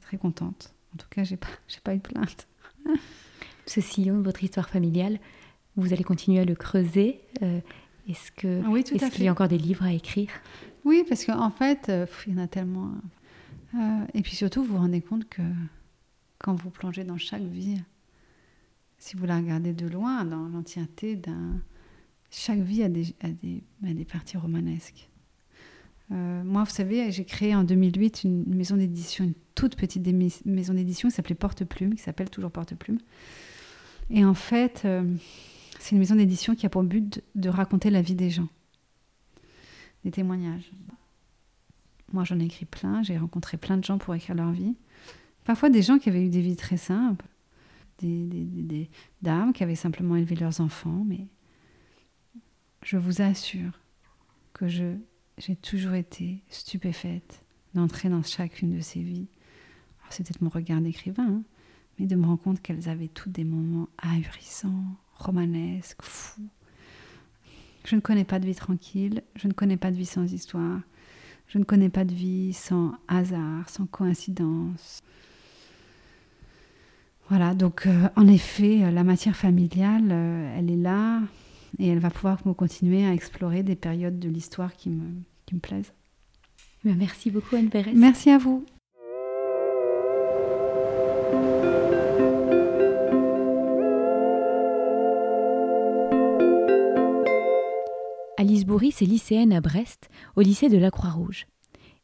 très 0.00 0.16
contente. 0.16 0.74
En 0.94 0.96
tout 0.96 1.06
cas, 1.10 1.24
j'ai 1.24 1.36
pas, 1.36 1.48
j'ai 1.68 1.80
pas 1.80 1.94
eu 1.94 1.98
de 1.98 2.02
plainte. 2.02 2.48
Ce 3.66 3.80
sillon 3.80 4.18
de 4.18 4.22
votre 4.22 4.42
histoire 4.42 4.68
familiale, 4.68 5.18
vous 5.76 5.92
allez 5.92 6.04
continuer 6.04 6.40
à 6.40 6.44
le 6.44 6.54
creuser. 6.54 7.20
Euh, 7.42 7.60
est-ce 8.08 8.32
que, 8.32 8.66
oui, 8.66 8.82
tout 8.82 8.94
est-ce 8.94 9.10
qu'il 9.10 9.24
y 9.24 9.28
a 9.28 9.32
encore 9.32 9.48
des 9.48 9.58
livres 9.58 9.84
à 9.84 9.92
écrire? 9.92 10.30
Oui, 10.84 11.04
parce 11.06 11.24
qu'en 11.26 11.50
fait, 11.50 11.92
il 12.26 12.32
y 12.32 12.36
en 12.36 12.42
a 12.42 12.48
tellement. 12.48 12.92
et 14.14 14.22
puis 14.22 14.34
surtout, 14.34 14.64
vous 14.64 14.72
vous 14.72 14.78
rendez 14.78 15.02
compte 15.02 15.28
que 15.28 15.42
quand 16.38 16.54
vous 16.54 16.70
plongez 16.70 17.04
dans 17.04 17.18
chaque 17.18 17.42
vie, 17.42 17.76
si 18.98 19.16
vous 19.16 19.26
la 19.26 19.36
regardez 19.36 19.72
de 19.72 19.86
loin, 19.86 20.24
dans 20.24 20.48
l'entièreté 20.48 21.16
d'un... 21.16 21.60
Chaque 22.30 22.60
vie 22.60 22.82
a 22.82 22.88
des, 22.88 23.14
a 23.22 24.04
parties 24.10 24.36
romanesques. 24.36 25.08
Euh, 26.10 26.42
moi, 26.44 26.64
vous 26.64 26.70
savez, 26.70 27.10
j'ai 27.10 27.24
créé 27.24 27.54
en 27.54 27.64
2008 27.64 28.24
une 28.24 28.54
maison 28.54 28.76
d'édition, 28.76 29.24
une 29.24 29.34
toute 29.54 29.76
petite 29.76 30.06
maison 30.44 30.74
d'édition 30.74 31.08
qui 31.08 31.14
s'appelait 31.14 31.34
Porte 31.34 31.64
Plume, 31.64 31.94
qui 31.94 32.02
s'appelle 32.02 32.28
toujours 32.28 32.50
Porte 32.50 32.74
Plume. 32.74 32.98
Et 34.10 34.24
en 34.24 34.34
fait, 34.34 34.82
euh, 34.84 35.04
c'est 35.78 35.92
une 35.92 35.98
maison 35.98 36.16
d'édition 36.16 36.54
qui 36.54 36.66
a 36.66 36.68
pour 36.68 36.82
but 36.82 37.22
de 37.34 37.48
raconter 37.48 37.90
la 37.90 38.02
vie 38.02 38.14
des 38.14 38.30
gens, 38.30 38.48
des 40.04 40.10
témoignages. 40.10 40.70
Moi, 42.12 42.24
j'en 42.24 42.40
ai 42.40 42.44
écrit 42.44 42.64
plein, 42.64 43.02
j'ai 43.02 43.18
rencontré 43.18 43.56
plein 43.58 43.76
de 43.76 43.84
gens 43.84 43.98
pour 43.98 44.14
écrire 44.14 44.34
leur 44.34 44.50
vie. 44.50 44.76
Parfois 45.44 45.70
des 45.70 45.82
gens 45.82 45.98
qui 45.98 46.08
avaient 46.08 46.24
eu 46.24 46.30
des 46.30 46.40
vies 46.40 46.56
très 46.56 46.78
simples, 46.78 47.24
des, 47.98 48.90
dames 49.22 49.52
qui 49.52 49.62
avaient 49.62 49.74
simplement 49.74 50.16
élevé 50.16 50.36
leurs 50.36 50.60
enfants, 50.60 51.04
mais 51.06 51.26
je 52.82 52.96
vous 52.96 53.22
assure 53.22 53.80
que 54.52 54.66
j'ai 54.68 55.56
toujours 55.56 55.94
été 55.94 56.42
stupéfaite 56.48 57.44
d'entrer 57.74 58.08
dans 58.08 58.22
chacune 58.22 58.76
de 58.76 58.80
ces 58.80 59.02
vies. 59.02 59.28
Peut-être 60.10 60.40
mon 60.40 60.48
regard 60.48 60.80
d'écrivain, 60.80 61.28
hein, 61.28 61.42
mais 61.98 62.06
de 62.06 62.16
me 62.16 62.24
rendre 62.24 62.42
compte 62.42 62.62
qu'elles 62.62 62.88
avaient 62.88 63.08
toutes 63.08 63.32
des 63.32 63.44
moments 63.44 63.88
ahurissants, 63.98 64.96
romanesques, 65.14 66.02
fous. 66.02 66.48
Je 67.84 67.94
ne 67.94 68.00
connais 68.00 68.24
pas 68.24 68.38
de 68.38 68.46
vie 68.46 68.54
tranquille, 68.54 69.22
je 69.34 69.48
ne 69.48 69.52
connais 69.52 69.76
pas 69.76 69.90
de 69.90 69.96
vie 69.96 70.06
sans 70.06 70.32
histoire, 70.32 70.80
je 71.46 71.58
ne 71.58 71.64
connais 71.64 71.88
pas 71.88 72.04
de 72.04 72.14
vie 72.14 72.52
sans 72.52 72.94
hasard, 73.08 73.68
sans 73.68 73.86
coïncidence. 73.86 75.02
Voilà, 77.28 77.52
donc 77.52 77.86
euh, 77.86 78.08
en 78.16 78.26
effet, 78.26 78.84
euh, 78.84 78.90
la 78.90 79.04
matière 79.04 79.36
familiale, 79.36 80.08
euh, 80.10 80.58
elle 80.58 80.70
est 80.70 80.76
là 80.76 81.20
et 81.78 81.88
elle 81.88 81.98
va 81.98 82.08
pouvoir 82.08 82.38
me 82.46 82.54
continuer 82.54 83.04
à 83.04 83.12
explorer 83.12 83.62
des 83.62 83.76
périodes 83.76 84.18
de 84.18 84.30
l'histoire 84.30 84.74
qui 84.74 84.88
me, 84.88 85.04
qui 85.44 85.54
me 85.54 85.60
plaisent. 85.60 85.92
Eh 86.86 86.94
merci 86.94 87.30
beaucoup 87.30 87.56
Anne 87.56 87.68
Pérez. 87.68 87.92
Merci 87.94 88.30
à 88.30 88.38
vous. 88.38 88.64
Alice 98.38 98.64
Bourris 98.64 98.94
est 99.02 99.06
lycéenne 99.06 99.52
à 99.52 99.60
Brest, 99.60 100.08
au 100.36 100.40
lycée 100.40 100.70
de 100.70 100.78
la 100.78 100.90
Croix-Rouge. 100.90 101.46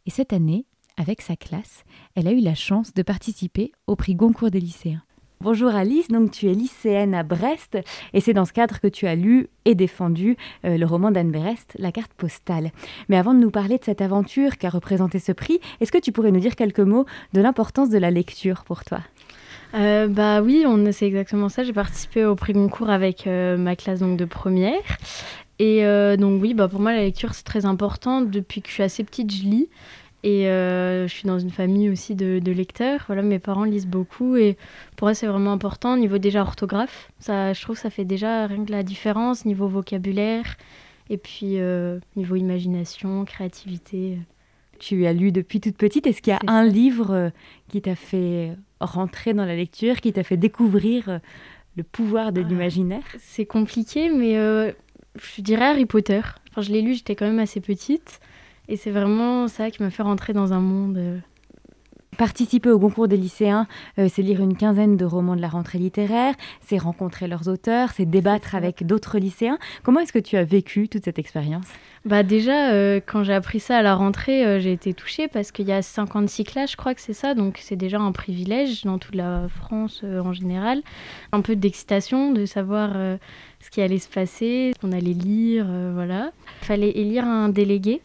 Et 0.04 0.10
cette 0.10 0.34
année, 0.34 0.66
avec 0.98 1.22
sa 1.22 1.36
classe, 1.36 1.84
elle 2.14 2.28
a 2.28 2.32
eu 2.32 2.40
la 2.40 2.54
chance 2.54 2.92
de 2.92 3.02
participer 3.02 3.72
au 3.86 3.96
prix 3.96 4.14
Goncourt 4.14 4.50
des 4.50 4.60
lycéens. 4.60 5.02
Bonjour 5.44 5.74
Alice, 5.74 6.08
donc 6.08 6.30
tu 6.30 6.48
es 6.50 6.54
lycéenne 6.54 7.14
à 7.14 7.22
Brest 7.22 7.76
et 8.14 8.22
c'est 8.22 8.32
dans 8.32 8.46
ce 8.46 8.54
cadre 8.54 8.80
que 8.80 8.86
tu 8.86 9.06
as 9.06 9.14
lu 9.14 9.48
et 9.66 9.74
défendu 9.74 10.38
euh, 10.64 10.78
le 10.78 10.86
roman 10.86 11.10
d'Anne 11.10 11.30
Berest, 11.30 11.76
La 11.78 11.92
carte 11.92 12.14
postale. 12.14 12.70
Mais 13.10 13.18
avant 13.18 13.34
de 13.34 13.40
nous 13.40 13.50
parler 13.50 13.76
de 13.76 13.84
cette 13.84 14.00
aventure 14.00 14.56
qu'a 14.56 14.70
représenté 14.70 15.18
ce 15.18 15.32
prix, 15.32 15.60
est-ce 15.82 15.92
que 15.92 15.98
tu 15.98 16.12
pourrais 16.12 16.30
nous 16.30 16.40
dire 16.40 16.56
quelques 16.56 16.80
mots 16.80 17.04
de 17.34 17.42
l'importance 17.42 17.90
de 17.90 17.98
la 17.98 18.10
lecture 18.10 18.64
pour 18.64 18.84
toi? 18.84 19.00
Euh, 19.74 20.08
bah 20.08 20.40
oui, 20.40 20.64
on 20.66 20.90
c'est 20.92 21.06
exactement 21.06 21.50
ça. 21.50 21.62
J'ai 21.62 21.74
participé 21.74 22.24
au 22.24 22.36
prix 22.36 22.54
Goncourt 22.54 22.88
avec 22.88 23.26
euh, 23.26 23.58
ma 23.58 23.76
classe 23.76 24.00
donc 24.00 24.16
de 24.16 24.24
première. 24.24 24.80
Et 25.58 25.84
donc 26.16 26.40
oui, 26.40 26.54
bah 26.54 26.68
pour 26.68 26.80
moi 26.80 26.92
la 26.92 27.02
lecture 27.02 27.34
c'est 27.34 27.44
très 27.44 27.66
important. 27.66 28.22
Depuis 28.22 28.62
que 28.62 28.68
je 28.68 28.74
suis 28.74 28.82
assez 28.82 29.04
petite, 29.04 29.30
je 29.30 29.42
lis. 29.42 29.68
Et 30.24 30.48
euh, 30.48 31.06
je 31.06 31.12
suis 31.12 31.26
dans 31.28 31.38
une 31.38 31.50
famille 31.50 31.90
aussi 31.90 32.14
de, 32.14 32.40
lecteurs. 32.50 33.04
Voilà, 33.08 33.20
mes 33.20 33.38
parents 33.38 33.64
lisent 33.64 33.86
beaucoup 33.86 34.36
et 34.36 34.56
pour 34.96 35.10
eux 35.10 35.14
c'est 35.14 35.26
vraiment 35.26 35.52
important. 35.52 35.98
Niveau 35.98 36.16
déjà 36.16 36.40
orthographe, 36.40 37.12
ça, 37.18 37.52
je 37.52 37.60
trouve 37.60 37.76
que 37.76 37.82
ça 37.82 37.90
fait 37.90 38.06
déjà 38.06 38.46
rien 38.46 38.64
que 38.64 38.72
la 38.72 38.82
différence 38.82 39.44
niveau 39.44 39.68
vocabulaire 39.68 40.56
et 41.10 41.18
puis 41.18 41.60
euh, 41.60 42.00
niveau 42.16 42.36
imagination, 42.36 43.26
créativité. 43.26 44.18
Tu 44.78 45.04
as 45.04 45.12
lu 45.12 45.30
depuis 45.30 45.60
toute 45.60 45.76
petite. 45.76 46.06
Est-ce 46.06 46.22
qu'il 46.22 46.32
y 46.32 46.36
a 46.36 46.50
un 46.50 46.64
livre 46.64 47.10
euh, 47.10 47.30
qui 47.68 47.82
t'a 47.82 47.94
fait 47.94 48.56
rentrer 48.80 49.34
dans 49.34 49.44
la 49.44 49.54
lecture, 49.54 50.00
qui 50.00 50.14
t'a 50.14 50.22
fait 50.22 50.38
découvrir 50.38 51.20
le 51.76 51.82
pouvoir 51.82 52.32
de 52.32 52.40
ah, 52.40 52.48
l'imaginaire? 52.48 53.04
C'est 53.18 53.44
compliqué, 53.44 54.08
mais 54.08 54.34
je 54.34 55.42
dirais 55.42 55.66
Harry 55.66 55.84
Potter. 55.84 56.22
Enfin, 56.50 56.62
je 56.62 56.72
l'ai 56.72 56.80
lu, 56.80 56.94
j'étais 56.94 57.14
quand 57.14 57.26
même 57.26 57.40
assez 57.40 57.60
petite. 57.60 58.20
Et 58.68 58.76
c'est 58.76 58.90
vraiment 58.90 59.48
ça 59.48 59.70
qui 59.70 59.82
m'a 59.82 59.90
fait 59.90 60.02
rentrer 60.02 60.32
dans 60.32 60.52
un 60.52 60.60
monde. 60.60 60.96
Euh, 60.96 61.18
Participer 62.16 62.70
au 62.70 62.78
concours 62.78 63.08
des 63.08 63.16
lycéens, 63.16 63.66
euh, 63.98 64.08
c'est 64.08 64.22
lire 64.22 64.40
une 64.40 64.56
quinzaine 64.56 64.96
de 64.96 65.04
romans 65.04 65.34
de 65.34 65.40
la 65.40 65.48
rentrée 65.48 65.78
littéraire, 65.78 66.36
c'est 66.60 66.78
rencontrer 66.78 67.26
leurs 67.26 67.48
auteurs, 67.48 67.90
c'est 67.90 68.06
débattre 68.06 68.54
avec 68.54 68.86
d'autres 68.86 69.18
lycéens. 69.18 69.58
Comment 69.82 69.98
est-ce 69.98 70.12
que 70.12 70.20
tu 70.20 70.36
as 70.36 70.44
vécu 70.44 70.88
toute 70.88 71.04
cette 71.04 71.18
expérience? 71.18 71.64
Bah 72.04 72.22
déjà, 72.22 72.70
euh, 72.70 73.00
quand 73.04 73.24
j'ai 73.24 73.32
appris 73.32 73.58
ça 73.58 73.78
à 73.78 73.82
la 73.82 73.96
rentrée, 73.96 74.60
j'ai 74.60 74.70
été 74.70 74.94
touchée 74.94 75.26
parce 75.26 75.50
qu'il 75.50 75.66
y 75.66 75.72
a 75.72 75.82
56 75.82 76.44
classes, 76.44 76.70
je 76.70 76.76
crois 76.76 76.94
que 76.94 77.00
c'est 77.00 77.14
ça, 77.14 77.34
donc 77.34 77.58
c'est 77.60 77.74
déjà 77.74 77.98
un 77.98 78.12
privilège 78.12 78.84
dans 78.84 78.98
toute 78.98 79.16
la 79.16 79.48
France 79.48 80.04
en 80.04 80.32
général. 80.32 80.82
Un 81.32 81.40
peu 81.40 81.56
d'excitation 81.56 82.30
de 82.30 82.46
savoir 82.46 82.92
ce 83.58 83.70
qui 83.70 83.80
allait 83.80 83.98
se 83.98 84.08
passer, 84.08 84.70
ce 84.76 84.80
qu'on 84.80 84.92
allait 84.92 85.14
lire, 85.14 85.66
voilà. 85.94 86.30
Il 86.62 86.66
fallait 86.66 86.90
élire 86.90 87.24
un 87.24 87.48
délégué. 87.48 88.00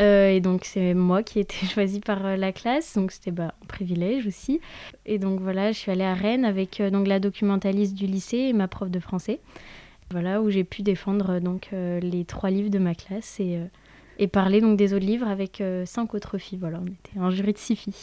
Euh, 0.00 0.30
et 0.30 0.40
donc 0.40 0.64
c'est 0.64 0.94
moi 0.94 1.22
qui 1.22 1.38
ai 1.38 1.42
été 1.42 1.66
choisie 1.66 2.00
par 2.00 2.24
euh, 2.24 2.36
la 2.36 2.52
classe, 2.52 2.96
donc 2.96 3.12
c'était 3.12 3.30
bah, 3.30 3.54
un 3.62 3.66
privilège 3.66 4.26
aussi. 4.26 4.60
Et 5.06 5.18
donc 5.18 5.40
voilà, 5.40 5.72
je 5.72 5.78
suis 5.78 5.90
allée 5.90 6.04
à 6.04 6.14
Rennes 6.14 6.44
avec 6.44 6.80
euh, 6.80 6.90
donc 6.90 7.06
la 7.06 7.20
documentaliste 7.20 7.94
du 7.94 8.06
lycée 8.06 8.38
et 8.38 8.52
ma 8.52 8.68
prof 8.68 8.90
de 8.90 9.00
français. 9.00 9.40
Voilà 10.10 10.42
où 10.42 10.50
j'ai 10.50 10.64
pu 10.64 10.82
défendre 10.82 11.40
donc 11.40 11.70
les 11.72 12.26
trois 12.26 12.50
livres 12.50 12.68
de 12.68 12.78
ma 12.78 12.94
classe 12.94 13.40
et, 13.40 13.58
et 14.18 14.28
parler 14.28 14.60
donc 14.60 14.76
des 14.76 14.92
autres 14.92 15.06
livres 15.06 15.26
avec 15.26 15.62
cinq 15.86 16.12
autres 16.12 16.36
filles. 16.36 16.58
Voilà, 16.58 16.82
on 16.82 16.86
était 16.86 17.18
un 17.18 17.30
jury 17.30 17.54
de 17.54 17.58
six 17.58 17.76
filles. 17.76 17.94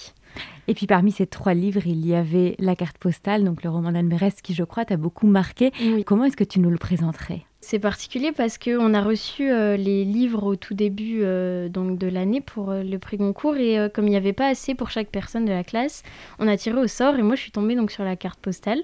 Et 0.68 0.74
puis 0.74 0.88
parmi 0.88 1.12
ces 1.12 1.28
trois 1.28 1.54
livres, 1.54 1.86
il 1.86 2.04
y 2.08 2.16
avait 2.16 2.56
La 2.58 2.76
carte 2.76 2.98
postale, 2.98 3.44
donc 3.44 3.62
le 3.64 3.70
roman 3.70 3.92
d'Anne 3.92 4.10
Berest 4.10 4.42
qui 4.42 4.56
je 4.56 4.64
crois 4.64 4.86
t'a 4.86 4.98
beaucoup 4.98 5.28
marqué. 5.28 5.72
Comment 6.08 6.24
est-ce 6.24 6.36
que 6.36 6.44
tu 6.44 6.60
nous 6.60 6.72
le 6.72 6.80
présenterais? 6.80 7.46
C'est 7.70 7.78
particulier 7.78 8.32
parce 8.32 8.58
qu'on 8.58 8.96
a 8.96 9.02
reçu 9.04 9.52
euh, 9.52 9.78
les 9.78 10.04
livres 10.04 10.44
au 10.44 10.56
tout 10.56 10.74
début 10.74 11.20
euh, 11.22 11.70
donc 11.70 12.00
de 12.00 12.08
l'année 12.08 12.42
pour 12.42 12.72
euh, 12.72 12.82
le 12.82 12.98
prix 12.98 13.18
Goncourt 13.18 13.58
et 13.58 13.78
comme 13.94 14.08
il 14.08 14.10
n'y 14.10 14.16
avait 14.16 14.34
pas 14.34 14.48
assez 14.48 14.74
pour 14.74 14.90
chaque 14.90 15.10
personne 15.10 15.46
de 15.46 15.52
la 15.52 15.64
classe, 15.64 16.02
on 16.40 16.48
a 16.48 16.58
tiré 16.58 16.80
au 16.80 16.88
sort 16.88 17.16
et 17.20 17.22
moi 17.22 17.36
je 17.36 17.42
suis 17.42 17.52
tombée 17.52 17.76
donc 17.76 17.92
sur 17.92 18.04
la 18.04 18.16
carte 18.16 18.40
postale 18.40 18.82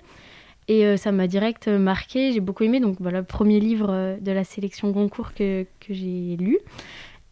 et 0.68 0.98
ça 0.98 1.12
m'a 1.12 1.26
direct 1.26 1.68
marqué, 1.68 2.32
j'ai 2.32 2.42
beaucoup 2.42 2.64
aimé 2.64 2.80
donc 2.80 2.98
voilà 3.00 3.24
premier 3.24 3.60
livre 3.60 4.18
de 4.22 4.32
la 4.32 4.44
sélection 4.44 4.92
Goncourt 4.92 5.34
que, 5.34 5.66
que 5.80 5.94
j'ai 5.96 6.38
lu 6.38 6.60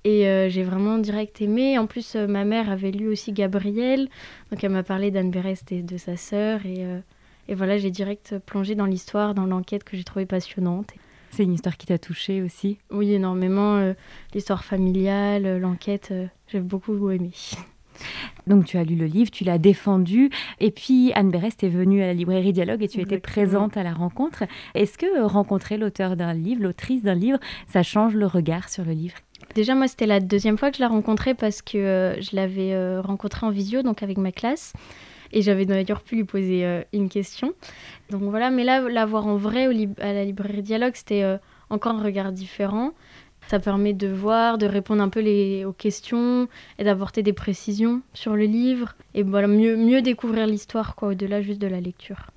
et 0.05 0.49
j'ai 0.49 0.63
vraiment 0.63 0.97
direct 0.97 1.39
aimé. 1.39 1.77
En 1.77 1.85
plus 1.85 2.15
ma 2.15 2.45
mère 2.45 2.71
avait 2.71 2.91
lu 2.91 3.07
aussi 3.09 3.31
Gabriel 3.31 4.09
donc 4.51 4.63
elle 4.63 4.71
m'a 4.71 4.83
parlé 4.83 5.11
d'Anne 5.11 5.29
Berest 5.29 5.71
et 5.71 5.83
de 5.83 5.97
sa 5.97 6.17
sœur 6.17 6.65
et, 6.65 6.83
et 7.47 7.53
voilà 7.53 7.77
j'ai 7.77 7.91
direct 7.91 8.39
plongé 8.39 8.73
dans 8.73 8.87
l'histoire, 8.87 9.35
dans 9.35 9.45
l'enquête 9.45 9.83
que 9.83 9.95
j'ai 9.95 10.03
trouvée 10.03 10.25
passionnante. 10.25 10.93
C'est 11.33 11.45
une 11.45 11.53
histoire 11.53 11.77
qui 11.77 11.87
t'a 11.87 11.97
touchée 11.97 12.43
aussi 12.43 12.77
Oui, 12.91 13.11
énormément. 13.11 13.77
Euh, 13.77 13.93
l'histoire 14.35 14.63
familiale, 14.63 15.47
euh, 15.47 15.57
l'enquête, 15.57 16.09
euh, 16.11 16.27
j'ai 16.47 16.59
beaucoup 16.59 17.09
aimé. 17.09 17.31
Donc 18.47 18.65
tu 18.65 18.77
as 18.77 18.83
lu 18.83 18.95
le 18.95 19.07
livre, 19.07 19.31
tu 19.31 19.43
l'as 19.43 19.57
défendu, 19.57 20.29
et 20.59 20.69
puis 20.69 21.11
Anne 21.13 21.31
Berest 21.31 21.63
est 21.63 21.69
venue 21.69 22.03
à 22.03 22.07
la 22.07 22.13
librairie 22.13 22.53
Dialogue 22.53 22.83
et 22.83 22.87
tu 22.87 23.01
étais 23.01 23.17
présente 23.17 23.77
à 23.77 23.83
la 23.83 23.93
rencontre. 23.93 24.43
Est-ce 24.75 24.99
que 24.99 25.23
rencontrer 25.23 25.77
l'auteur 25.77 26.15
d'un 26.15 26.33
livre, 26.35 26.61
l'autrice 26.61 27.01
d'un 27.01 27.15
livre, 27.15 27.39
ça 27.67 27.81
change 27.81 28.13
le 28.13 28.27
regard 28.27 28.69
sur 28.69 28.85
le 28.85 28.91
livre? 28.91 29.15
Déjà, 29.55 29.73
moi, 29.73 29.87
c'était 29.87 30.05
la 30.05 30.19
deuxième 30.19 30.59
fois 30.59 30.69
que 30.69 30.77
je 30.77 30.81
l'ai 30.81 30.87
rencontré 30.87 31.33
parce 31.33 31.63
que 31.63 32.15
je 32.19 32.35
l'avais 32.35 32.99
rencontré 32.99 33.45
en 33.45 33.51
visio, 33.51 33.81
donc 33.81 34.03
avec 34.03 34.17
ma 34.17 34.31
classe. 34.31 34.73
Et 35.33 35.41
j'avais 35.41 35.65
d'ailleurs 35.65 36.01
pu 36.01 36.15
lui 36.15 36.23
poser 36.23 36.83
une 36.93 37.09
question. 37.09 37.53
Donc 38.09 38.21
voilà, 38.23 38.51
mais 38.51 38.63
là, 38.63 38.87
la 38.87 39.05
voir 39.05 39.27
en 39.27 39.35
vrai 39.35 39.67
à 39.99 40.13
la 40.13 40.23
librairie 40.23 40.61
Dialogue, 40.61 40.93
c'était 40.95 41.39
encore 41.69 41.95
un 41.95 42.03
regard 42.03 42.31
différent. 42.31 42.91
Ça 43.47 43.59
permet 43.59 43.93
de 43.93 44.07
voir, 44.07 44.57
de 44.57 44.65
répondre 44.65 45.01
un 45.03 45.09
peu 45.09 45.21
aux 45.65 45.73
questions 45.73 46.47
et 46.79 46.83
d'apporter 46.83 47.23
des 47.23 47.33
précisions 47.33 48.01
sur 48.13 48.35
le 48.35 48.45
livre 48.45 48.95
et 49.13 49.23
voilà, 49.23 49.47
mieux, 49.47 49.75
mieux 49.75 50.01
découvrir 50.01 50.47
l'histoire 50.47 50.95
au-delà 51.01 51.41
juste 51.41 51.59
de 51.59 51.67
la 51.67 51.81
lecture. 51.81 52.32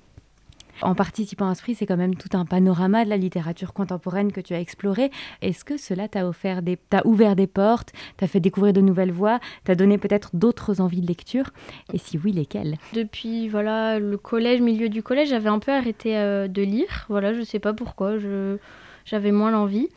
En 0.81 0.93
participant 0.93 1.49
à 1.49 1.55
ce 1.55 1.61
prix, 1.61 1.73
c'est 1.73 1.87
quand 1.87 1.97
même 1.97 2.15
tout 2.15 2.37
un 2.37 2.45
panorama 2.45 3.03
de 3.03 3.09
la 3.09 3.17
littérature 3.17 3.73
contemporaine 3.73 4.31
que 4.31 4.41
tu 4.41 4.53
as 4.53 4.59
exploré. 4.59 5.09
Est-ce 5.41 5.65
que 5.65 5.75
cela 5.77 6.07
t'a 6.07 6.27
offert 6.27 6.61
t'a 6.89 7.05
ouvert 7.05 7.35
des 7.35 7.47
portes, 7.47 7.93
t'a 8.17 8.27
fait 8.27 8.39
découvrir 8.39 8.73
de 8.73 8.81
nouvelles 8.81 9.11
voies, 9.11 9.39
t'a 9.63 9.75
donné 9.75 9.97
peut-être 9.97 10.35
d'autres 10.35 10.79
envies 10.79 11.01
de 11.01 11.07
lecture? 11.07 11.49
Et 11.93 11.97
si 11.97 12.19
oui, 12.23 12.31
lesquelles? 12.31 12.77
Depuis 12.93 13.49
voilà 13.49 13.99
le 13.99 14.17
collège, 14.17 14.61
milieu 14.61 14.89
du 14.89 15.01
collège, 15.01 15.29
j'avais 15.29 15.49
un 15.49 15.59
peu 15.59 15.71
arrêté 15.71 16.15
euh, 16.17 16.47
de 16.47 16.61
lire. 16.61 17.05
Voilà, 17.09 17.33
je 17.33 17.41
sais 17.41 17.59
pas 17.59 17.73
pourquoi, 17.73 18.19
je, 18.19 18.57
j'avais 19.05 19.31
moins 19.31 19.51
l'envie. 19.51 19.89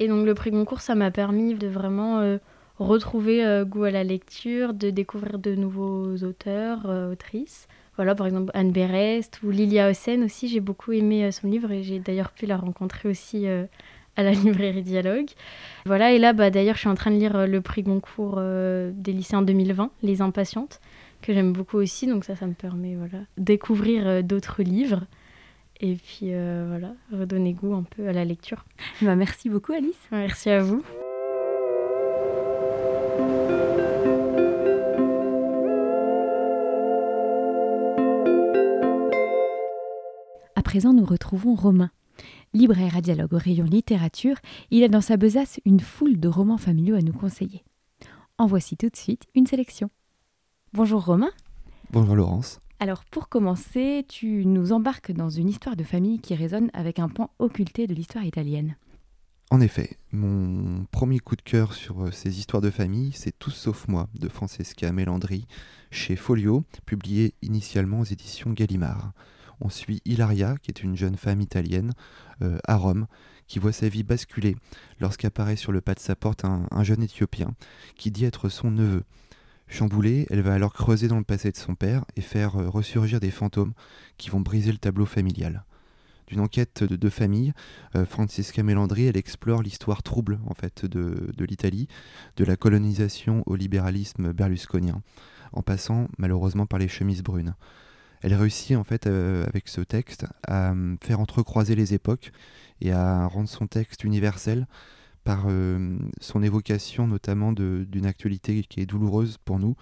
Et 0.00 0.08
donc 0.08 0.26
le 0.26 0.34
prix 0.34 0.50
Goncourt, 0.50 0.80
ça 0.80 0.96
m'a 0.96 1.12
permis 1.12 1.54
de 1.54 1.68
vraiment 1.68 2.18
euh, 2.18 2.38
retrouver 2.78 3.44
euh, 3.44 3.64
goût 3.64 3.84
à 3.84 3.92
la 3.92 4.02
lecture, 4.02 4.74
de 4.74 4.90
découvrir 4.90 5.38
de 5.38 5.54
nouveaux 5.54 6.16
auteurs, 6.24 6.86
autrices. 7.12 7.68
Voilà, 7.96 8.14
par 8.14 8.26
exemple 8.26 8.50
Anne 8.54 8.72
Berest 8.72 9.40
ou 9.42 9.50
Lilia 9.50 9.88
Hossen 9.88 10.24
aussi, 10.24 10.48
j'ai 10.48 10.60
beaucoup 10.60 10.92
aimé 10.92 11.30
son 11.30 11.48
livre 11.48 11.70
et 11.70 11.82
j'ai 11.82 11.98
d'ailleurs 11.98 12.30
pu 12.30 12.46
la 12.46 12.56
rencontrer 12.56 13.08
aussi 13.08 13.46
à 13.46 14.22
la 14.22 14.30
librairie 14.32 14.82
Dialogue. 14.82 15.28
Voilà, 15.86 16.12
et 16.12 16.18
là, 16.18 16.32
bah, 16.32 16.50
d'ailleurs, 16.50 16.74
je 16.74 16.80
suis 16.80 16.88
en 16.88 16.94
train 16.94 17.12
de 17.12 17.18
lire 17.18 17.46
le 17.46 17.60
prix 17.60 17.82
Goncourt 17.82 18.40
des 18.40 19.12
lycéens 19.12 19.42
2020, 19.42 19.90
Les 20.02 20.22
Impatientes, 20.22 20.80
que 21.22 21.32
j'aime 21.32 21.52
beaucoup 21.52 21.76
aussi, 21.76 22.06
donc 22.06 22.24
ça, 22.24 22.34
ça 22.34 22.46
me 22.46 22.54
permet 22.54 22.96
voilà, 22.96 23.24
découvrir 23.38 24.24
d'autres 24.24 24.62
livres 24.62 25.06
et 25.80 25.94
puis 25.96 26.32
euh, 26.32 26.66
voilà, 26.68 26.94
redonner 27.12 27.52
goût 27.52 27.74
un 27.74 27.82
peu 27.82 28.08
à 28.08 28.12
la 28.12 28.24
lecture. 28.24 28.64
Bah, 29.02 29.16
merci 29.16 29.48
beaucoup 29.48 29.72
Alice. 29.72 29.98
Merci 30.10 30.50
à 30.50 30.60
vous. 30.60 30.82
Présent, 40.74 40.92
nous 40.92 41.04
retrouvons 41.04 41.54
Romain. 41.54 41.92
Libraire 42.52 42.96
à 42.96 43.00
dialogue 43.00 43.32
au 43.32 43.38
rayon 43.38 43.64
littérature, 43.64 44.34
il 44.72 44.82
a 44.82 44.88
dans 44.88 45.00
sa 45.00 45.16
besace 45.16 45.60
une 45.64 45.78
foule 45.78 46.18
de 46.18 46.26
romans 46.26 46.58
familiaux 46.58 46.96
à 46.96 47.00
nous 47.00 47.12
conseiller. 47.12 47.62
En 48.38 48.46
voici 48.46 48.76
tout 48.76 48.88
de 48.88 48.96
suite 48.96 49.22
une 49.36 49.46
sélection. 49.46 49.88
Bonjour 50.72 51.04
Romain. 51.04 51.30
Bonjour 51.92 52.16
Laurence. 52.16 52.58
Alors 52.80 53.04
pour 53.04 53.28
commencer, 53.28 54.04
tu 54.08 54.44
nous 54.46 54.72
embarques 54.72 55.12
dans 55.12 55.30
une 55.30 55.48
histoire 55.48 55.76
de 55.76 55.84
famille 55.84 56.18
qui 56.18 56.34
résonne 56.34 56.70
avec 56.74 56.98
un 56.98 57.08
pan 57.08 57.30
occulté 57.38 57.86
de 57.86 57.94
l'histoire 57.94 58.24
italienne. 58.24 58.74
En 59.52 59.60
effet, 59.60 59.96
mon 60.10 60.86
premier 60.90 61.20
coup 61.20 61.36
de 61.36 61.42
cœur 61.42 61.72
sur 61.72 62.02
euh, 62.02 62.10
ces 62.10 62.40
histoires 62.40 62.62
de 62.62 62.70
famille, 62.70 63.12
c'est 63.12 63.38
Tous 63.38 63.52
sauf 63.52 63.86
moi 63.86 64.08
de 64.18 64.28
Francesca 64.28 64.90
Melandri 64.90 65.46
chez 65.92 66.16
Folio, 66.16 66.64
publié 66.84 67.34
initialement 67.42 68.00
aux 68.00 68.04
éditions 68.04 68.50
Gallimard. 68.50 69.12
On 69.64 69.70
suit 69.70 70.00
Ilaria, 70.04 70.56
qui 70.62 70.70
est 70.70 70.82
une 70.82 70.96
jeune 70.96 71.16
femme 71.16 71.40
italienne, 71.40 71.92
euh, 72.42 72.58
à 72.68 72.76
Rome, 72.76 73.06
qui 73.48 73.58
voit 73.58 73.72
sa 73.72 73.88
vie 73.88 74.04
basculer 74.04 74.56
lorsqu'apparaît 75.00 75.56
sur 75.56 75.72
le 75.72 75.80
pas 75.80 75.94
de 75.94 76.00
sa 76.00 76.14
porte 76.14 76.44
un 76.44 76.84
jeune 76.84 77.02
Éthiopien 77.02 77.54
qui 77.96 78.10
dit 78.10 78.24
être 78.24 78.48
son 78.48 78.70
neveu. 78.70 79.02
Chamboulée, 79.66 80.26
elle 80.30 80.42
va 80.42 80.54
alors 80.54 80.72
creuser 80.72 81.08
dans 81.08 81.18
le 81.18 81.24
passé 81.24 81.50
de 81.50 81.56
son 81.56 81.74
père 81.74 82.04
et 82.16 82.20
faire 82.20 82.56
euh, 82.56 82.68
ressurgir 82.68 83.20
des 83.20 83.30
fantômes 83.30 83.72
qui 84.18 84.30
vont 84.30 84.40
briser 84.40 84.70
le 84.70 84.78
tableau 84.78 85.06
familial. 85.06 85.64
D'une 86.26 86.40
enquête 86.40 86.84
de, 86.84 87.08
famille, 87.10 87.52
euh, 87.96 88.06
Francesca 88.06 88.62
Melandri, 88.62 89.06
elle 89.06 89.16
explore 89.16 89.62
l'histoire 89.62 90.02
trouble 90.02 90.40
en 90.46 90.54
fait 90.54 90.86
de, 90.86 91.32
l'Italie, 91.44 91.88
de 92.36 92.44
la 92.44 92.56
colonisation 92.56 93.42
au 93.46 93.56
libéralisme 93.56 94.32
berlusconien, 94.32 95.02
en 95.52 95.62
passant 95.62 96.08
malheureusement 96.18 96.66
par 96.66 96.78
les 96.78 96.88
chemises 96.88 97.22
brunes. 97.22 97.54
Elle 98.24 98.32
réussit 98.32 98.74
en 98.74 98.84
fait 98.84 99.06
euh, 99.06 99.44
avec 99.46 99.68
ce 99.68 99.82
texte 99.82 100.24
à 100.48 100.72
faire 101.02 101.20
entrecroiser 101.20 101.74
les 101.74 101.92
époques 101.92 102.32
et 102.80 102.90
à 102.90 103.26
rendre 103.26 103.50
son 103.50 103.66
texte 103.66 104.02
universel 104.02 104.66
par 105.24 105.44
euh, 105.48 105.98
son 106.22 106.42
évocation 106.42 107.06
notamment 107.06 107.52
d'une 107.52 108.06
actualité 108.06 108.62
qui 108.62 108.80
est 108.80 108.86
douloureuse 108.86 109.36
pour 109.44 109.58
nous, 109.58 109.76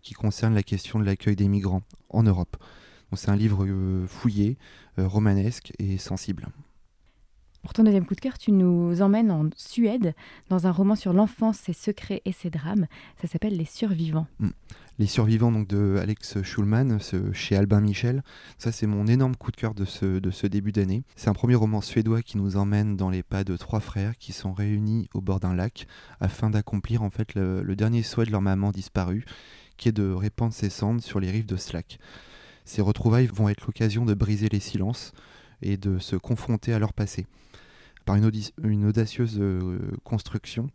qui 0.00 0.14
concerne 0.14 0.54
la 0.54 0.62
question 0.62 1.00
de 1.00 1.04
l'accueil 1.04 1.34
des 1.34 1.48
migrants 1.48 1.82
en 2.10 2.22
Europe. 2.22 2.56
C'est 3.14 3.30
un 3.30 3.36
livre 3.36 3.66
euh, 3.66 4.06
fouillé, 4.06 4.58
euh, 5.00 5.08
romanesque 5.08 5.72
et 5.80 5.98
sensible. 5.98 6.46
Pour 7.62 7.72
ton 7.72 7.82
deuxième 7.82 8.06
coup 8.06 8.14
de 8.14 8.20
cœur, 8.20 8.38
tu 8.38 8.52
nous 8.52 9.02
emmènes 9.02 9.30
en 9.30 9.50
Suède 9.56 10.14
dans 10.48 10.66
un 10.66 10.70
roman 10.70 10.94
sur 10.94 11.12
l'enfance, 11.12 11.58
ses 11.58 11.72
secrets 11.72 12.22
et 12.24 12.32
ses 12.32 12.50
drames. 12.50 12.86
Ça 13.20 13.26
s'appelle 13.26 13.56
Les 13.56 13.64
Survivants. 13.64 14.26
Mm. 14.38 14.48
Les 15.00 15.06
Survivants 15.06 15.52
donc 15.52 15.68
de 15.68 15.96
Alex 16.00 16.42
Schulman 16.42 16.98
chez 17.32 17.56
Albin 17.56 17.80
Michel. 17.80 18.24
Ça 18.58 18.72
c'est 18.72 18.86
mon 18.86 19.06
énorme 19.06 19.36
coup 19.36 19.52
de 19.52 19.56
cœur 19.56 19.74
de 19.74 19.84
ce, 19.84 20.18
de 20.18 20.30
ce 20.30 20.46
début 20.46 20.72
d'année. 20.72 21.04
C'est 21.14 21.28
un 21.28 21.34
premier 21.34 21.54
roman 21.54 21.80
suédois 21.80 22.22
qui 22.22 22.36
nous 22.36 22.56
emmène 22.56 22.96
dans 22.96 23.10
les 23.10 23.22
pas 23.22 23.44
de 23.44 23.56
trois 23.56 23.80
frères 23.80 24.16
qui 24.18 24.32
sont 24.32 24.52
réunis 24.52 25.08
au 25.14 25.20
bord 25.20 25.38
d'un 25.38 25.54
lac 25.54 25.86
afin 26.20 26.50
d'accomplir 26.50 27.02
en 27.02 27.10
fait 27.10 27.34
le, 27.34 27.62
le, 27.62 27.76
dernier 27.76 28.02
souhait 28.02 28.26
de 28.26 28.32
leur 28.32 28.42
maman 28.42 28.72
disparue, 28.72 29.24
qui 29.76 29.88
est 29.88 29.92
de 29.92 30.10
répandre 30.10 30.52
ses 30.52 30.70
cendres 30.70 31.02
sur 31.02 31.20
les 31.20 31.30
rives 31.30 31.46
de 31.46 31.56
ce 31.56 31.74
lac. 31.74 32.00
Ces 32.64 32.82
retrouvailles 32.82 33.26
vont 33.26 33.48
être 33.48 33.66
l'occasion 33.66 34.04
de 34.04 34.14
briser 34.14 34.48
les 34.48 34.60
silences 34.60 35.12
et 35.62 35.76
de 35.76 35.98
se 35.98 36.16
confronter 36.16 36.72
à 36.72 36.78
leur 36.78 36.92
passé. 36.92 37.26
Par 38.04 38.16
une, 38.16 38.86
audacieuse 38.86 39.38
euh, 39.38 39.78
construction, 40.02 40.70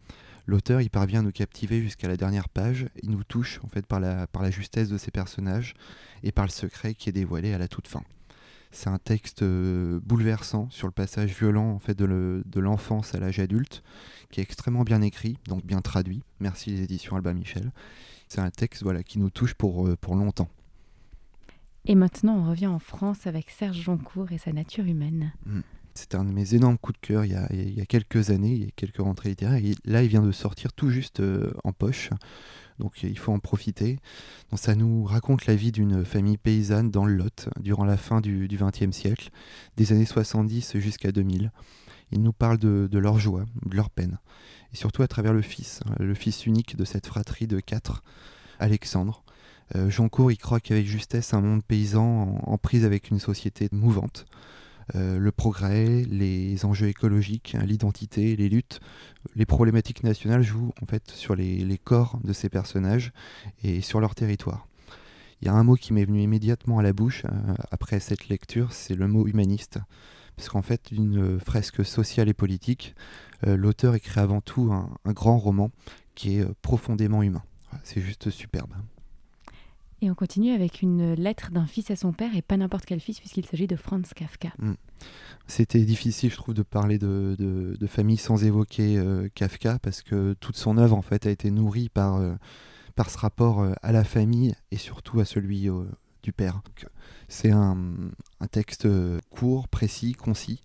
l'auteur 0.45 0.81
y 0.81 0.89
parvient 0.89 1.19
à 1.19 1.23
nous 1.23 1.31
captiver 1.31 1.81
jusqu'à 1.81 2.07
la 2.07 2.17
dernière 2.17 2.49
page. 2.49 2.87
Il 3.01 3.09
nous 3.09 3.23
touche 3.23 3.59
en 3.63 3.67
fait 3.67 3.85
par 3.85 3.99
la, 3.99 4.27
par 4.27 4.43
la 4.43 4.51
justesse 4.51 4.89
de 4.89 4.97
ses 4.97 5.11
personnages 5.11 5.73
et 6.21 6.31
par 6.31 6.45
le 6.45 6.51
secret 6.51 6.93
qui 6.93 7.09
est 7.09 7.13
dévoilé 7.13 7.53
à 7.53 7.57
la 7.57 7.67
toute 7.67 7.87
fin. 7.87 8.03
C'est 8.73 8.89
un 8.89 8.97
texte 8.97 9.43
euh, 9.43 9.99
bouleversant 10.03 10.67
sur 10.71 10.87
le 10.87 10.93
passage 10.93 11.37
violent 11.37 11.69
en 11.69 11.79
fait 11.79 11.95
de 11.95 12.59
l'enfance 12.59 13.13
à 13.13 13.19
l'âge 13.19 13.39
adulte, 13.39 13.83
qui 14.31 14.39
est 14.39 14.43
extrêmement 14.43 14.83
bien 14.83 15.01
écrit, 15.03 15.37
donc 15.47 15.63
bien 15.63 15.79
traduit. 15.79 16.23
Merci 16.39 16.71
les 16.71 16.81
éditions 16.81 17.15
Alba 17.15 17.33
Michel. 17.33 17.71
C'est 18.27 18.41
un 18.41 18.49
texte 18.49 18.81
voilà, 18.81 19.03
qui 19.03 19.19
nous 19.19 19.29
touche 19.29 19.53
pour, 19.53 19.87
euh, 19.87 19.95
pour 19.95 20.15
longtemps. 20.15 20.49
Et 21.85 21.95
maintenant, 21.95 22.37
on 22.37 22.49
revient 22.49 22.67
en 22.67 22.79
France 22.79 23.27
avec 23.27 23.49
Serge 23.49 23.77
Joncourt 23.77 24.31
et 24.31 24.37
sa 24.37 24.53
nature 24.53 24.85
humaine. 24.85 25.33
Mm. 25.45 25.61
C'était 25.95 26.15
un 26.15 26.23
de 26.23 26.31
mes 26.31 26.55
énormes 26.55 26.79
coups 26.79 26.99
de 26.99 27.05
cœur 27.05 27.23
il 27.23 27.33
y, 27.33 27.35
a, 27.35 27.47
il 27.53 27.77
y, 27.77 27.81
a, 27.81 27.85
quelques 27.85 28.31
années, 28.31 28.51
il 28.51 28.63
y 28.63 28.67
a 28.67 28.71
quelques 28.75 28.97
rentrées 28.97 29.29
littéraires. 29.29 29.63
Et 29.63 29.75
là, 29.85 30.01
il 30.01 30.09
vient 30.09 30.23
de 30.23 30.31
sortir 30.31 30.73
tout 30.73 30.89
juste 30.89 31.19
euh, 31.19 31.53
en 31.63 31.71
poche. 31.71 32.09
Donc 32.79 33.03
il 33.03 33.17
faut 33.17 33.31
en 33.31 33.39
profiter. 33.39 33.99
Donc, 34.49 34.59
ça 34.59 34.73
nous 34.73 35.03
raconte 35.03 35.45
la 35.45 35.55
vie 35.55 35.71
d'une 35.71 36.03
famille 36.03 36.37
paysanne 36.37 36.89
dans 36.89 37.05
le 37.05 37.13
Lot 37.13 37.49
durant 37.59 37.85
la 37.85 37.97
fin 37.97 38.21
du 38.21 38.47
XXe 38.47 38.95
siècle, 38.95 39.29
des 39.77 39.91
années 39.91 40.05
70 40.05 40.77
jusqu'à 40.77 41.11
2000. 41.11 41.51
Il 42.11 42.23
nous 42.23 42.33
parle 42.33 42.57
de, 42.57 42.87
de, 42.91 42.99
leur 42.99 43.19
joie, 43.19 43.45
de 43.65 43.75
leur 43.75 43.91
peine. 43.91 44.19
Et 44.71 44.75
surtout 44.75 45.03
à 45.03 45.07
travers 45.07 45.33
le 45.33 45.43
fils, 45.43 45.81
hein, 45.85 45.93
le 45.99 46.15
fils 46.15 46.47
unique 46.47 46.75
de 46.75 46.85
cette 46.85 47.05
fratrie 47.05 47.45
de 47.45 47.59
quatre, 47.59 48.03
Alexandre. 48.59 49.22
Euh, 49.75 49.89
y 50.29 50.37
croit 50.37 50.59
qu'avec 50.59 50.85
justesse 50.85 51.33
un 51.33 51.41
monde 51.41 51.63
paysan 51.63 52.39
en 52.43 52.57
prise 52.57 52.85
avec 52.85 53.09
une 53.09 53.19
société 53.19 53.69
mouvante. 53.71 54.25
Euh, 54.95 55.17
le 55.17 55.31
progrès, 55.31 56.03
les 56.09 56.65
enjeux 56.65 56.87
écologiques, 56.87 57.55
hein, 57.55 57.63
l'identité, 57.65 58.35
les 58.35 58.49
luttes, 58.49 58.79
les 59.35 59.45
problématiques 59.45 60.03
nationales 60.03 60.43
jouent 60.43 60.73
en 60.81 60.85
fait 60.85 61.09
sur 61.11 61.35
les, 61.35 61.79
corps 61.83 62.19
de 62.23 62.33
ces 62.33 62.49
personnages 62.49 63.11
et 63.63 63.81
sur 63.81 63.99
leur 63.99 64.15
territoire. 64.15 64.67
Il 65.41 65.47
y 65.47 65.49
a 65.49 65.53
un 65.53 65.63
mot 65.63 65.75
qui 65.75 65.93
m'est 65.93 66.05
venu 66.05 66.21
immédiatement 66.21 66.79
à 66.79 66.83
la 66.83 66.93
bouche 66.93 67.25
euh, 67.25 67.53
après 67.71 67.99
cette 67.99 68.29
lecture, 68.29 68.73
c'est 68.73 68.95
le 68.95 69.07
mot 69.07 69.27
humaniste. 69.27 69.79
Parce 70.35 70.49
qu'en 70.49 70.61
fait, 70.61 70.91
d'une 70.91 71.39
fresque 71.39 71.85
sociale 71.85 72.27
et 72.27 72.33
politique, 72.33 72.95
euh, 73.45 73.55
l'auteur 73.55 73.93
écrit 73.93 74.19
avant 74.19 74.41
tout 74.41 74.71
un 74.73 75.13
grand 75.13 75.37
roman 75.37 75.69
qui 76.15 76.37
est 76.37 76.45
profondément 76.61 77.21
humain. 77.21 77.43
C'est 77.83 78.01
juste 78.01 78.29
superbe. 78.29 78.73
Et 80.03 80.11
on 80.11 80.15
continue 80.15 80.51
avec 80.51 80.81
une 80.81 81.13
lettre 81.13 81.51
d'un 81.51 81.65
fils 81.65 81.89
à 81.89 81.95
son 81.95 82.11
père, 82.11 82.35
et 82.35 82.41
pas 82.41 82.57
n'importe 82.57 82.83
quel 82.83 82.99
fils, 82.99 83.21
puisqu'il 83.21 83.45
s'agit 83.45 83.67
de 83.67 83.77
Franz 83.77 84.13
Kafka. 84.13 84.49
Mm. 84.59 84.73
C'était 85.47 85.85
difficile, 85.85 86.29
je 86.29 86.35
trouve, 86.35 86.53
de 86.53 86.61
parler 86.61 86.97
de, 86.97 87.77
famille 87.87 88.17
sans 88.17 88.43
évoquer 88.43 88.97
euh, 88.97 89.29
Kafka, 89.33 89.79
parce 89.79 90.01
que 90.01 90.33
toute 90.41 90.57
son 90.57 90.77
œuvre, 90.77 90.97
en 90.97 91.01
fait, 91.01 91.25
a 91.25 91.29
été 91.29 91.51
nourrie 91.51 91.87
par, 91.87 92.17
euh, 92.17 92.33
par 92.95 93.09
ce 93.09 93.17
rapport 93.17 93.61
euh, 93.61 93.71
à 93.81 93.93
la 93.93 94.03
famille, 94.03 94.53
et 94.71 94.77
surtout 94.77 95.21
à 95.21 95.25
celui 95.25 95.69
du 96.21 96.33
père. 96.33 96.61
C'est 97.29 97.51
un, 97.51 97.77
texte 98.51 98.89
court, 99.29 99.69
précis, 99.69 100.11
concis, 100.11 100.59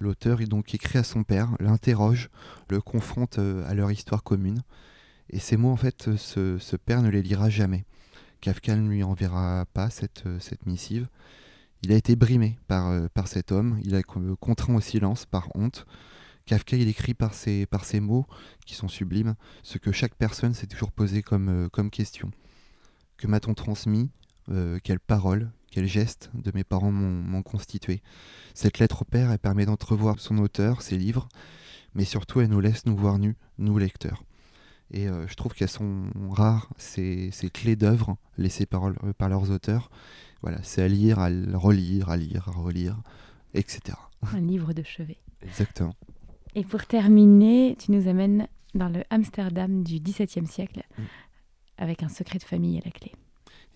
L'auteur 0.00 0.38
donc 0.48 0.74
écrit 0.74 0.98
à 0.98 1.04
son 1.04 1.22
père, 1.22 1.50
l'interroge, 1.60 2.28
le 2.70 2.80
confronte 2.80 3.38
à 3.38 3.72
leur 3.72 3.92
histoire 3.92 4.24
commune. 4.24 4.62
Et 5.28 5.38
ces 5.38 5.56
mots, 5.56 5.70
en 5.70 5.76
fait, 5.76 6.16
ce, 6.16 6.76
père 6.76 7.02
ne 7.02 7.08
les 7.10 7.22
lira 7.22 7.50
jamais. 7.50 7.84
Kafka 8.40 8.76
ne 8.76 8.88
lui 8.88 9.02
enverra 9.02 9.66
pas 9.72 9.90
cette, 9.90 10.24
cette 10.40 10.66
missive. 10.66 11.08
Il 11.82 11.92
a 11.92 11.96
été 11.96 12.16
brimé 12.16 12.58
par, 12.68 13.08
par 13.10 13.28
cet 13.28 13.52
homme, 13.52 13.78
il 13.82 13.94
a 13.94 14.02
contraint 14.02 14.74
au 14.74 14.80
silence 14.80 15.26
par 15.26 15.48
honte. 15.54 15.86
Kafka, 16.46 16.76
il 16.76 16.88
écrit 16.88 17.14
par 17.14 17.32
ses, 17.32 17.66
par 17.66 17.84
ses 17.84 18.00
mots, 18.00 18.26
qui 18.66 18.74
sont 18.74 18.88
sublimes, 18.88 19.34
ce 19.62 19.78
que 19.78 19.92
chaque 19.92 20.14
personne 20.14 20.52
s'est 20.52 20.66
toujours 20.66 20.92
posé 20.92 21.22
comme, 21.22 21.68
comme 21.70 21.90
question. 21.90 22.30
Que 23.16 23.26
m'a-t-on 23.26 23.54
transmis 23.54 24.10
Quelles 24.82 25.00
paroles 25.00 25.50
quels 25.70 25.86
gestes 25.86 26.30
de 26.34 26.50
mes 26.52 26.64
parents 26.64 26.90
m'ont 26.90 27.42
constitué? 27.42 28.02
Cette 28.54 28.80
lettre 28.80 29.02
au 29.02 29.04
père, 29.04 29.30
elle 29.30 29.38
permet 29.38 29.66
d'entrevoir 29.66 30.18
son 30.18 30.38
auteur, 30.38 30.82
ses 30.82 30.98
livres, 30.98 31.28
mais 31.94 32.04
surtout 32.04 32.40
elle 32.40 32.50
nous 32.50 32.60
laisse 32.60 32.86
nous 32.86 32.96
voir 32.96 33.18
nus, 33.18 33.36
nous 33.58 33.78
lecteurs. 33.78 34.24
Et 34.92 35.08
euh, 35.08 35.26
je 35.26 35.34
trouve 35.34 35.54
qu'elles 35.54 35.68
sont 35.68 36.04
rares, 36.30 36.68
ces, 36.76 37.30
clés 37.52 37.76
d'œuvre 37.76 38.16
laissées 38.38 38.66
par, 38.66 38.92
par, 39.16 39.28
leurs 39.28 39.50
auteurs. 39.50 39.90
Voilà, 40.42 40.58
c'est 40.62 40.82
à 40.82 40.88
lire, 40.88 41.18
à 41.18 41.28
relire, 41.54 42.10
à 42.10 42.16
lire, 42.16 42.48
à 42.48 42.52
relire, 42.52 42.96
etc. 43.54 43.96
Un 44.32 44.40
livre 44.40 44.72
de 44.72 44.82
chevet. 44.82 45.18
Exactement. 45.42 45.94
Et 46.54 46.64
pour 46.64 46.84
terminer, 46.84 47.76
tu 47.78 47.92
nous 47.92 48.08
amènes 48.08 48.48
dans 48.74 48.88
le 48.88 49.04
Amsterdam 49.10 49.82
du 49.82 50.00
XVIIe 50.00 50.46
siècle, 50.46 50.82
mm. 50.98 51.02
avec 51.78 52.02
un 52.02 52.08
secret 52.08 52.38
de 52.38 52.44
famille 52.44 52.78
à 52.78 52.82
la 52.84 52.90
clé. 52.90 53.12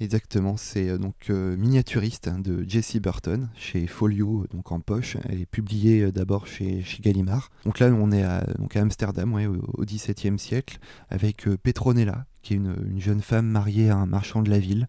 Exactement, 0.00 0.56
c'est 0.56 0.88
euh, 0.88 0.98
donc 0.98 1.14
euh, 1.30 1.56
miniaturiste 1.56 2.26
hein, 2.26 2.40
de 2.40 2.64
Jessie 2.68 2.98
Burton 2.98 3.48
chez 3.54 3.86
Folio, 3.86 4.44
donc 4.52 4.72
en 4.72 4.80
poche. 4.80 5.16
Elle 5.28 5.42
est 5.42 5.46
publiée 5.46 6.02
euh, 6.02 6.10
d'abord 6.10 6.48
chez, 6.48 6.82
chez, 6.82 7.00
Gallimard. 7.00 7.50
Donc 7.64 7.78
là, 7.78 7.86
on 7.86 8.10
est 8.10 8.24
à, 8.24 8.44
donc 8.58 8.74
à 8.76 8.80
Amsterdam, 8.80 9.34
au 9.34 9.84
XVIIe 9.84 10.38
siècle, 10.38 10.78
avec 11.10 11.44
Petronella, 11.62 12.26
qui 12.42 12.54
est 12.54 12.56
une, 12.56 12.98
jeune 12.98 13.22
femme 13.22 13.46
mariée 13.46 13.88
à 13.88 13.96
un 13.96 14.06
marchand 14.06 14.42
de 14.42 14.50
la 14.50 14.58
ville, 14.58 14.88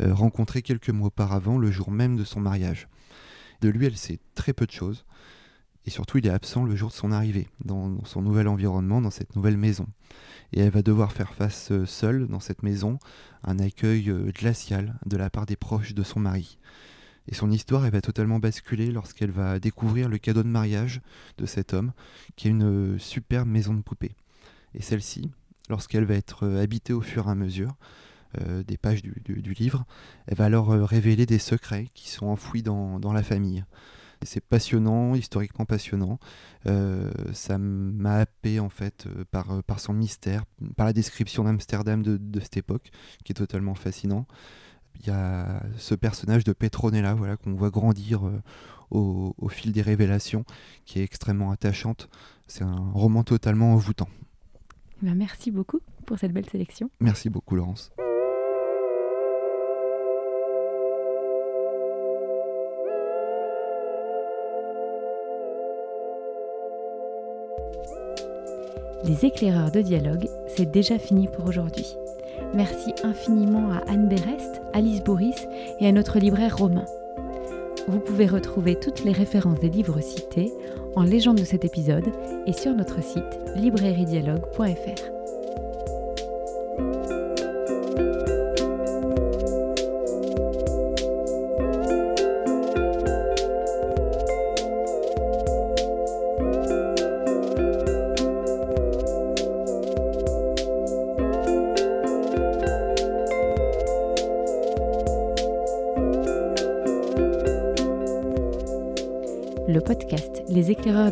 rencontrée 0.00 0.62
quelques 0.62 0.90
mois 0.90 1.06
auparavant, 1.06 1.56
le 1.56 1.70
jour 1.70 1.90
même 1.90 2.16
de 2.16 2.24
son 2.24 2.40
mariage. 2.40 2.88
De 3.62 3.68
lui, 3.68 3.86
elle 3.86 3.96
sait 3.96 4.18
très 4.34 4.52
peu 4.52 4.66
de 4.66 4.72
choses. 4.72 5.04
Et 5.86 5.90
surtout, 5.90 6.18
il 6.18 6.26
est 6.26 6.30
absent 6.30 6.64
le 6.64 6.76
jour 6.76 6.90
de 6.90 6.94
son 6.94 7.10
arrivée, 7.10 7.48
dans, 7.64 8.04
son 8.04 8.22
nouvel 8.22 8.46
environnement, 8.46 9.00
dans 9.00 9.10
cette 9.10 9.34
nouvelle 9.34 9.56
maison. 9.56 9.86
Et 10.52 10.60
elle 10.60 10.70
va 10.70 10.82
devoir 10.82 11.12
faire 11.12 11.34
face 11.34 11.72
euh, 11.72 11.86
seule, 11.86 12.28
dans 12.28 12.40
cette 12.40 12.62
maison, 12.62 12.98
à 13.42 13.50
un 13.50 13.58
accueil 13.58 14.10
euh, 14.10 14.30
glacial 14.30 14.98
de 15.06 15.16
la 15.16 15.30
part 15.30 15.46
des 15.46 15.56
proches 15.56 15.94
de 15.94 16.02
son 16.02 16.20
mari. 16.20 16.58
Et 17.26 17.34
son 17.34 17.50
histoire, 17.50 17.84
elle 17.84 17.92
va 17.92 18.00
totalement 18.00 18.38
basculer 18.38 18.90
lorsqu'elle 18.90 19.30
va 19.30 19.58
découvrir 19.58 20.08
le 20.08 20.18
cadeau 20.18 20.42
de 20.42 20.48
mariage 20.48 21.00
de 21.38 21.46
cet 21.46 21.72
homme, 21.72 21.92
qui 22.36 22.46
est 22.46 22.52
une 22.52 22.94
euh, 22.94 22.98
superbe 22.98 23.48
maison 23.48 23.74
de 23.74 23.82
poupée. 23.82 24.14
Et 24.74 24.82
celle-ci, 24.82 25.30
lorsqu'elle 25.68 26.04
va 26.04 26.14
être 26.14 26.46
habitée 26.58 26.92
au 26.92 27.00
fur 27.00 27.26
et 27.26 27.30
à 27.30 27.34
mesure 27.34 27.76
des 28.66 28.78
pages 28.78 29.02
du, 29.02 29.52
livre, 29.52 29.84
elle 30.26 30.38
va 30.38 30.46
alors 30.46 30.70
révéler 30.70 31.26
des 31.26 31.38
secrets 31.38 31.90
qui 31.92 32.08
sont 32.08 32.28
enfouis 32.28 32.62
dans 32.62 33.12
la 33.12 33.22
famille. 33.22 33.62
C'est 34.24 34.40
passionnant, 34.40 35.14
historiquement 35.14 35.64
passionnant. 35.64 36.18
Euh, 36.66 37.10
ça 37.32 37.58
m'a 37.58 38.16
happé 38.16 38.60
en 38.60 38.68
fait 38.68 39.06
euh, 39.06 39.24
par, 39.30 39.50
euh, 39.50 39.62
par 39.62 39.80
son 39.80 39.92
mystère, 39.92 40.44
par 40.76 40.86
la 40.86 40.92
description 40.92 41.44
d'Amsterdam 41.44 42.02
de, 42.02 42.16
de, 42.16 42.40
cette 42.40 42.56
époque, 42.56 42.90
qui 43.24 43.32
est 43.32 43.34
totalement 43.34 43.74
fascinant. 43.74 44.26
Il 45.00 45.06
y 45.06 45.10
a 45.10 45.62
ce 45.78 45.94
personnage 45.94 46.44
de 46.44 46.52
Petronella 46.52 47.14
voilà, 47.14 47.36
qu'on 47.36 47.54
voit 47.54 47.70
grandir 47.70 48.22
au, 48.90 49.34
au, 49.38 49.48
fil 49.48 49.72
des 49.72 49.82
révélations, 49.82 50.44
qui 50.84 51.00
est 51.00 51.02
extrêmement 51.02 51.50
attachante. 51.50 52.08
C'est 52.46 52.62
un 52.62 52.90
roman 52.92 53.24
totalement 53.24 53.72
envoûtant. 53.72 54.08
Eh 55.02 55.06
ben, 55.06 55.14
merci 55.14 55.50
beaucoup 55.50 55.80
pour 56.06 56.18
cette 56.18 56.32
belle 56.32 56.48
sélection. 56.48 56.90
Merci 57.00 57.30
beaucoup 57.30 57.56
Laurence. 57.56 57.90
Les 69.04 69.24
éclaireurs 69.24 69.72
de 69.72 69.80
dialogue, 69.80 70.28
c'est 70.46 70.70
déjà 70.70 70.98
fini 70.98 71.26
pour 71.26 71.46
aujourd'hui. 71.46 71.96
Merci 72.54 72.94
infiniment 73.02 73.72
à 73.72 73.90
Anne 73.90 74.08
Berest, 74.08 74.62
Alice 74.72 75.02
Boris 75.02 75.48
et 75.80 75.88
à 75.88 75.92
notre 75.92 76.18
libraire 76.18 76.56
Romain. 76.56 76.84
Vous 77.88 77.98
pouvez 77.98 78.26
retrouver 78.26 78.76
toutes 78.76 79.02
les 79.04 79.12
références 79.12 79.58
des 79.58 79.70
livres 79.70 80.00
cités 80.00 80.52
en 80.94 81.02
légende 81.02 81.38
de 81.38 81.44
cet 81.44 81.64
épisode 81.64 82.12
et 82.46 82.52
sur 82.52 82.74
notre 82.74 83.02
site 83.02 83.40
librairiedialogue.fr. 83.56 85.21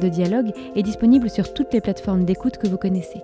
de 0.01 0.09
dialogue 0.09 0.53
est 0.75 0.83
disponible 0.83 1.31
sur 1.31 1.53
toutes 1.55 1.73
les 1.73 1.81
plateformes 1.81 2.25
d'écoute 2.25 2.57
que 2.57 2.67
vous 2.67 2.79
connaissez. 2.79 3.23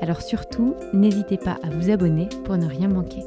Alors 0.00 0.22
surtout, 0.22 0.74
n'hésitez 0.92 1.36
pas 1.36 1.58
à 1.62 1.70
vous 1.70 1.90
abonner 1.90 2.28
pour 2.44 2.56
ne 2.56 2.66
rien 2.66 2.88
manquer. 2.88 3.24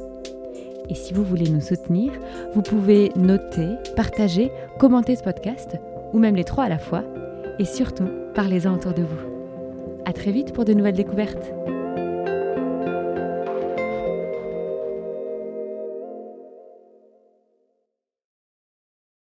Et 0.88 0.94
si 0.94 1.14
vous 1.14 1.22
voulez 1.22 1.48
nous 1.48 1.60
soutenir, 1.60 2.12
vous 2.54 2.62
pouvez 2.62 3.12
noter, 3.16 3.68
partager, 3.94 4.50
commenter 4.78 5.14
ce 5.14 5.22
podcast, 5.22 5.76
ou 6.12 6.18
même 6.18 6.34
les 6.34 6.44
trois 6.44 6.64
à 6.64 6.68
la 6.68 6.78
fois, 6.78 7.04
et 7.58 7.64
surtout, 7.64 8.08
parlez-en 8.34 8.74
autour 8.74 8.92
de 8.92 9.02
vous. 9.02 9.30
À 10.04 10.12
très 10.12 10.32
vite 10.32 10.52
pour 10.52 10.64
de 10.64 10.72
nouvelles 10.72 10.96
découvertes. 10.96 11.52